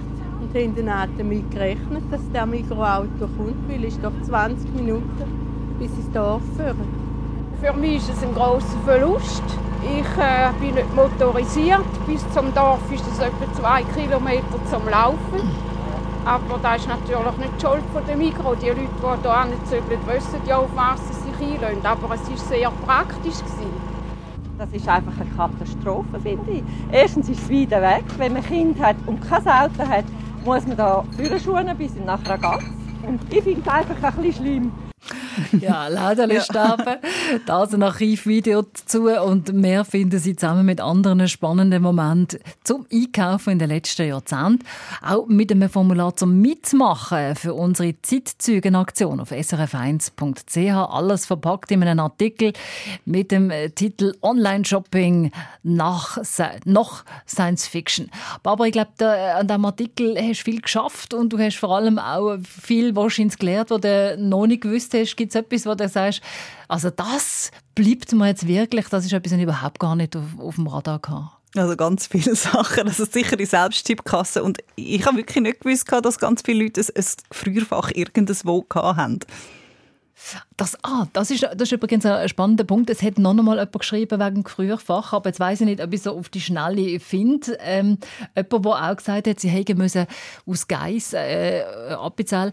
und 0.52 0.60
haben 0.60 0.74
dann 0.74 0.88
auch 0.88 1.08
damit 1.16 1.50
gerechnet, 1.50 2.02
dass 2.10 2.20
der 2.32 2.46
Mikroauto 2.46 3.28
kommt, 3.36 3.68
weil 3.68 3.84
es 3.84 4.00
doch 4.00 4.12
20 4.22 4.74
Minuten 4.74 5.76
bis 5.78 5.90
ins 5.92 6.10
Dorf 6.12 6.42
führen. 6.56 7.10
Für 7.60 7.72
mich 7.72 7.96
ist 7.96 8.10
es 8.10 8.22
ein 8.22 8.34
großer 8.34 8.78
Verlust. 8.84 9.42
Ich 9.82 10.22
äh, 10.22 10.50
bin 10.60 10.74
nicht 10.74 10.94
motorisiert. 10.94 12.06
Bis 12.06 12.28
zum 12.32 12.52
Dorf 12.54 12.80
ist 12.92 13.04
es 13.06 13.18
etwa 13.18 13.52
zwei 13.54 13.82
Kilometer 13.94 14.58
zum 14.70 14.88
Laufen. 14.88 15.50
Aber 16.24 16.58
das 16.62 16.82
ist 16.82 16.88
natürlich 16.88 17.36
nicht 17.38 17.52
die 17.56 17.66
Schuld 17.66 17.82
von 17.92 18.02
der 18.06 18.16
Mikro. 18.16 18.54
Die 18.54 18.68
Leute, 18.68 18.80
die 19.02 19.28
hier 19.28 19.42
hinzügeln, 19.42 20.00
wissen 20.06 20.40
ja, 20.46 20.58
auf 20.58 20.70
was 20.74 21.00
sie 21.08 21.30
sich 21.30 21.54
einlösen. 21.54 21.86
Aber 21.86 22.14
es 22.14 22.30
war 22.30 22.36
sehr 22.36 22.70
praktisch. 22.86 23.38
Gewesen. 23.38 23.90
Das 24.58 24.70
ist 24.72 24.86
einfach 24.86 25.14
eine 25.18 25.30
Katastrophe, 25.30 26.20
finde 26.22 26.50
ich. 26.50 26.62
Erstens 26.92 27.30
ist 27.30 27.42
es 27.44 27.50
weit 27.50 27.70
weg. 27.70 28.04
Wenn 28.18 28.34
man 28.34 28.42
ein 28.42 28.48
Kind 28.48 28.80
hat 28.80 28.96
und 29.06 29.20
kein 29.26 29.46
Auto 29.46 29.88
hat, 29.88 30.04
muss 30.44 30.66
man 30.66 30.76
da 30.76 31.04
Führerschuhe 31.16 31.74
bis 31.76 31.94
nach 31.96 32.20
Ragaz. 32.26 32.62
Und 33.06 33.20
ich 33.32 33.42
finde 33.42 33.60
es 33.60 33.68
einfach 33.68 34.02
ein 34.02 34.22
bisschen 34.22 34.44
schlimm. 34.44 34.72
ja, 35.60 35.88
Läden 35.88 36.30
ja. 36.30 36.44
Da 37.46 37.64
ist 37.64 37.74
ein 37.74 37.82
Archivvideo 37.82 38.62
dazu 38.62 39.08
und 39.08 39.52
mehr 39.52 39.84
finden 39.84 40.18
Sie 40.18 40.36
zusammen 40.36 40.66
mit 40.66 40.80
anderen 40.80 41.26
spannenden 41.28 41.82
Momenten 41.82 42.40
zum 42.64 42.86
Einkaufen 42.92 43.50
in 43.50 43.58
den 43.58 43.70
letzten 43.70 44.08
Jahrzehnten. 44.08 44.64
Auch 45.02 45.26
mit 45.26 45.50
einem 45.50 45.68
Formular 45.68 46.14
zum 46.16 46.40
Mitmachen 46.40 47.34
für 47.36 47.54
unsere 47.54 48.00
Zeitzeugenaktion 48.02 49.20
auf 49.20 49.32
srf1.ch. 49.32 50.56
Alles 50.56 51.26
verpackt 51.26 51.70
in 51.70 51.82
einem 51.82 52.00
Artikel 52.00 52.52
mit 53.04 53.30
dem 53.30 53.52
Titel 53.74 54.14
Online-Shopping 54.22 55.32
nach 55.62 56.18
noch 56.64 57.04
Science 57.26 57.66
Fiction. 57.66 58.10
Aber 58.42 58.66
ich 58.66 58.72
glaube, 58.72 58.90
an 59.34 59.46
diesem 59.46 59.64
Artikel 59.64 60.16
hast 60.16 60.40
du 60.40 60.44
viel 60.44 60.60
geschafft 60.60 61.14
und 61.14 61.32
du 61.32 61.38
hast 61.38 61.56
vor 61.56 61.76
allem 61.76 61.98
auch 61.98 62.36
viel 62.42 62.94
wahrscheinlich 62.94 63.38
gelernt, 63.38 63.70
was 63.70 63.80
du 63.80 64.16
noch 64.18 64.46
nicht 64.46 64.62
gewusst 64.62 64.89
hast. 64.94 65.16
Gibt 65.16 65.34
es 65.34 65.40
etwas, 65.40 65.66
wo 65.66 65.74
du 65.74 65.88
sagst, 65.88 66.20
also 66.68 66.90
das 66.90 67.50
bleibt 67.74 68.12
mir 68.12 68.28
jetzt 68.28 68.46
wirklich, 68.46 68.88
das 68.88 69.04
ist 69.04 69.12
etwas, 69.12 69.32
was 69.32 69.38
ich 69.38 69.44
überhaupt 69.44 69.78
gar 69.78 69.96
nicht 69.96 70.16
auf, 70.16 70.24
auf 70.38 70.54
dem 70.56 70.66
Radar 70.66 70.94
hatte? 70.94 71.30
Also 71.56 71.76
ganz 71.76 72.06
viele 72.06 72.34
Sachen. 72.36 72.88
Also 72.88 73.04
sicher 73.04 73.36
die 73.36 73.46
Selbsttippkasse. 73.46 74.42
Und 74.42 74.58
ich 74.76 75.04
habe 75.04 75.18
wirklich 75.18 75.42
nicht 75.42 75.60
gewusst, 75.60 75.90
dass 75.90 76.18
ganz 76.18 76.42
viele 76.44 76.64
Leute 76.64 76.80
ein, 76.80 76.86
ein 76.96 77.04
Früherfach 77.32 77.90
irgendwo 77.94 78.64
hatten. 78.74 79.20
Das, 80.56 80.76
ah, 80.82 81.06
das, 81.12 81.30
ist, 81.30 81.42
das 81.42 81.62
ist 81.62 81.72
übrigens 81.72 82.04
ein 82.04 82.28
spannender 82.28 82.64
Punkt. 82.64 82.90
Es 82.90 83.02
hat 83.02 83.18
noch 83.18 83.30
einmal 83.30 83.56
jemand 83.56 83.78
geschrieben 83.78 84.20
wegen 84.20 84.44
Früherfach, 84.44 85.14
aber 85.14 85.30
jetzt 85.30 85.40
weiß 85.40 85.62
ich 85.62 85.66
nicht, 85.66 85.82
ob 85.82 85.92
ich 85.92 86.02
so 86.02 86.16
auf 86.16 86.28
die 86.28 86.40
Schnelle 86.40 87.00
finde. 87.00 87.56
Ähm, 87.60 87.98
jemand, 88.36 88.64
der 88.64 88.90
auch 88.90 88.96
gesagt 88.96 89.26
hat, 89.26 89.40
sie 89.40 89.48
hätten 89.48 89.78
müssen 89.78 90.06
aus 90.46 90.68
Geiss, 90.68 91.14
äh, 91.14 91.62
Appenzell, 91.98 92.52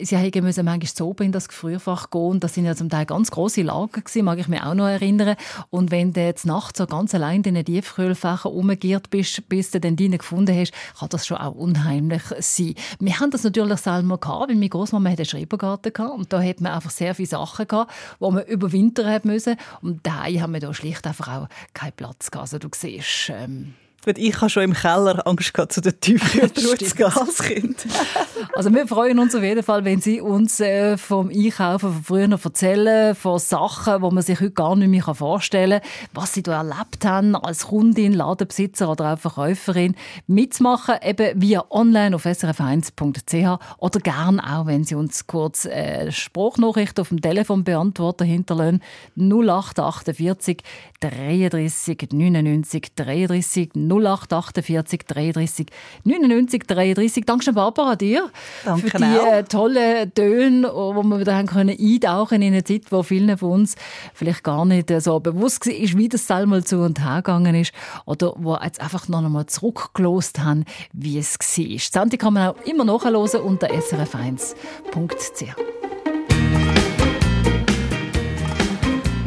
sie 0.00 0.16
hätten 0.16 0.44
müssen 0.44 0.64
manchmal 0.64 0.88
so 0.94 1.12
in 1.20 1.32
das 1.32 1.48
Früherfach 1.48 2.10
gehen. 2.10 2.20
Und 2.20 2.44
das 2.44 2.54
sind 2.54 2.64
ja 2.64 2.76
zum 2.76 2.88
Teil 2.88 3.06
ganz 3.06 3.30
große 3.30 3.62
Lager 3.62 4.00
gewesen, 4.02 4.24
mag 4.24 4.38
ich 4.38 4.48
mich 4.48 4.62
auch 4.62 4.74
noch 4.74 4.86
erinnern. 4.86 5.36
Und 5.70 5.90
wenn 5.90 6.12
du 6.12 6.20
jetzt 6.20 6.46
nachts 6.46 6.78
so 6.78 6.86
ganz 6.86 7.14
allein 7.14 7.42
in 7.42 7.54
den 7.54 7.64
Tiefkühlfächern 7.64 8.52
rumgeirrt 8.52 9.10
bist, 9.10 9.48
bis 9.48 9.72
du 9.72 9.80
dann 9.80 9.96
deine 9.96 10.18
gefunden 10.18 10.56
hast, 10.56 10.72
kann 10.98 11.08
das 11.08 11.26
schon 11.26 11.38
auch 11.38 11.54
unheimlich 11.54 12.22
sein. 12.38 12.74
Wir 13.00 13.18
haben 13.18 13.30
das 13.30 13.42
natürlich 13.42 13.80
selber 13.80 14.18
gehabt, 14.18 14.48
weil 14.48 14.54
meine 14.54 14.68
Großmama 14.68 15.10
hatte 15.10 15.22
einen 15.22 15.28
Schrebergarten 15.28 15.92
gehabt 15.92 16.16
und 16.16 16.32
da 16.32 16.40
hat 16.40 16.60
man 16.60 16.72
einfach 16.72 16.90
sehr 16.90 17.07
viele 17.14 17.28
Sachen 17.28 17.66
gehabt, 17.66 17.92
wo 18.18 18.30
man 18.30 18.44
überwintern 18.44 19.20
müssen. 19.24 19.56
Und 19.82 20.06
daheim 20.06 20.40
haben 20.42 20.52
wir 20.52 20.60
da 20.60 20.72
schlicht 20.74 21.06
einfach 21.06 21.28
auch 21.28 21.48
keinen 21.74 21.92
Platz 21.92 22.30
gehabt. 22.30 22.52
Also 22.52 22.58
du 22.58 22.68
siehst, 22.74 23.30
ähm, 23.30 23.74
ich 24.06 24.40
habe 24.40 24.48
schon 24.48 24.62
im 24.62 24.72
Keller 24.74 25.26
Angst 25.26 25.52
gehabt, 25.52 25.72
zu 25.72 25.80
den 25.80 25.98
Tiefkühltruhen 26.00 26.78
zu 26.78 26.94
gehen 26.94 27.06
als 27.06 27.42
Kind. 27.42 27.86
also 28.54 28.72
wir 28.72 28.86
freuen 28.86 29.18
uns 29.18 29.34
auf 29.34 29.42
jeden 29.42 29.62
Fall, 29.62 29.84
wenn 29.84 30.00
Sie 30.00 30.20
uns 30.20 30.60
äh, 30.60 30.96
vom 30.96 31.28
Einkaufen 31.28 31.92
von 31.92 32.02
früher 32.04 32.28
noch 32.28 32.44
erzählen, 32.44 33.14
von 33.14 33.38
Sachen, 33.38 34.00
wo 34.00 34.10
man 34.10 34.22
sich 34.22 34.40
heute 34.40 34.52
gar 34.52 34.76
nicht 34.76 34.88
mehr 34.88 35.14
vorstellen 35.14 35.80
kann, 35.80 35.90
was 36.14 36.32
Sie 36.32 36.42
da 36.42 36.58
erlebt 36.58 37.04
haben 37.04 37.34
als 37.34 37.66
Kundin, 37.66 38.12
Ladenbesitzer 38.12 38.88
oder 38.90 39.14
auch 39.14 39.18
Verkäuferin. 39.18 39.96
Mitmachen 40.26 40.96
eben 41.02 41.40
via 41.42 41.64
online 41.70 42.14
auf 42.14 42.24
srf1.ch 42.24 43.60
oder 43.78 44.00
gern 44.00 44.40
auch, 44.40 44.66
wenn 44.66 44.84
Sie 44.84 44.94
uns 44.94 45.26
kurz 45.26 45.64
äh, 45.64 46.12
Spruchnachrichten 46.12 47.02
auf 47.02 47.08
dem 47.08 47.20
Telefon 47.20 47.64
beantworten 47.64 48.24
hinterlassen. 48.24 48.80
0848 49.16 50.62
33 51.00 52.08
99 52.12 52.94
33 52.94 53.70
0848 53.88 55.06
33 55.06 55.66
99 56.04 56.66
33. 56.66 57.24
Danke 57.24 57.52
Barbara 57.52 57.96
dir 57.96 58.30
Danke 58.64 58.90
für 58.90 58.98
die 58.98 59.04
äh, 59.04 59.42
tollen 59.44 60.12
Töne, 60.14 60.70
wo 60.72 61.02
wir 61.02 61.20
wieder 61.20 61.36
haben 61.36 61.46
können 61.46 61.76
eintauchen 61.78 62.42
in 62.42 62.52
eine 62.52 62.64
Zeit, 62.64 62.90
wo 62.90 63.02
vielen 63.02 63.36
von 63.38 63.52
uns 63.52 63.76
vielleicht 64.14 64.44
gar 64.44 64.64
nicht 64.64 64.90
äh, 64.90 65.00
so 65.00 65.20
bewusst 65.20 65.66
war, 65.66 65.98
wie 65.98 66.08
das 66.08 66.30
einmal 66.30 66.64
zu 66.64 66.78
und 66.78 67.04
her 67.04 67.16
gegangen 67.16 67.54
ist 67.54 67.72
oder 68.04 68.34
wo 68.36 68.56
jetzt 68.56 68.80
einfach 68.80 69.08
noch 69.08 69.24
einmal 69.24 69.46
zurückgelost 69.46 70.40
haben, 70.40 70.64
wie 70.92 71.18
es 71.18 71.38
war. 71.38 71.64
Die 71.64 71.78
Sendung 71.78 72.18
kann 72.18 72.34
man 72.34 72.48
auch 72.48 72.66
immer 72.66 72.84
nachhören 72.84 73.40
unter 73.42 73.68
srf1.ch. 73.68 75.54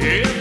should 0.02 0.41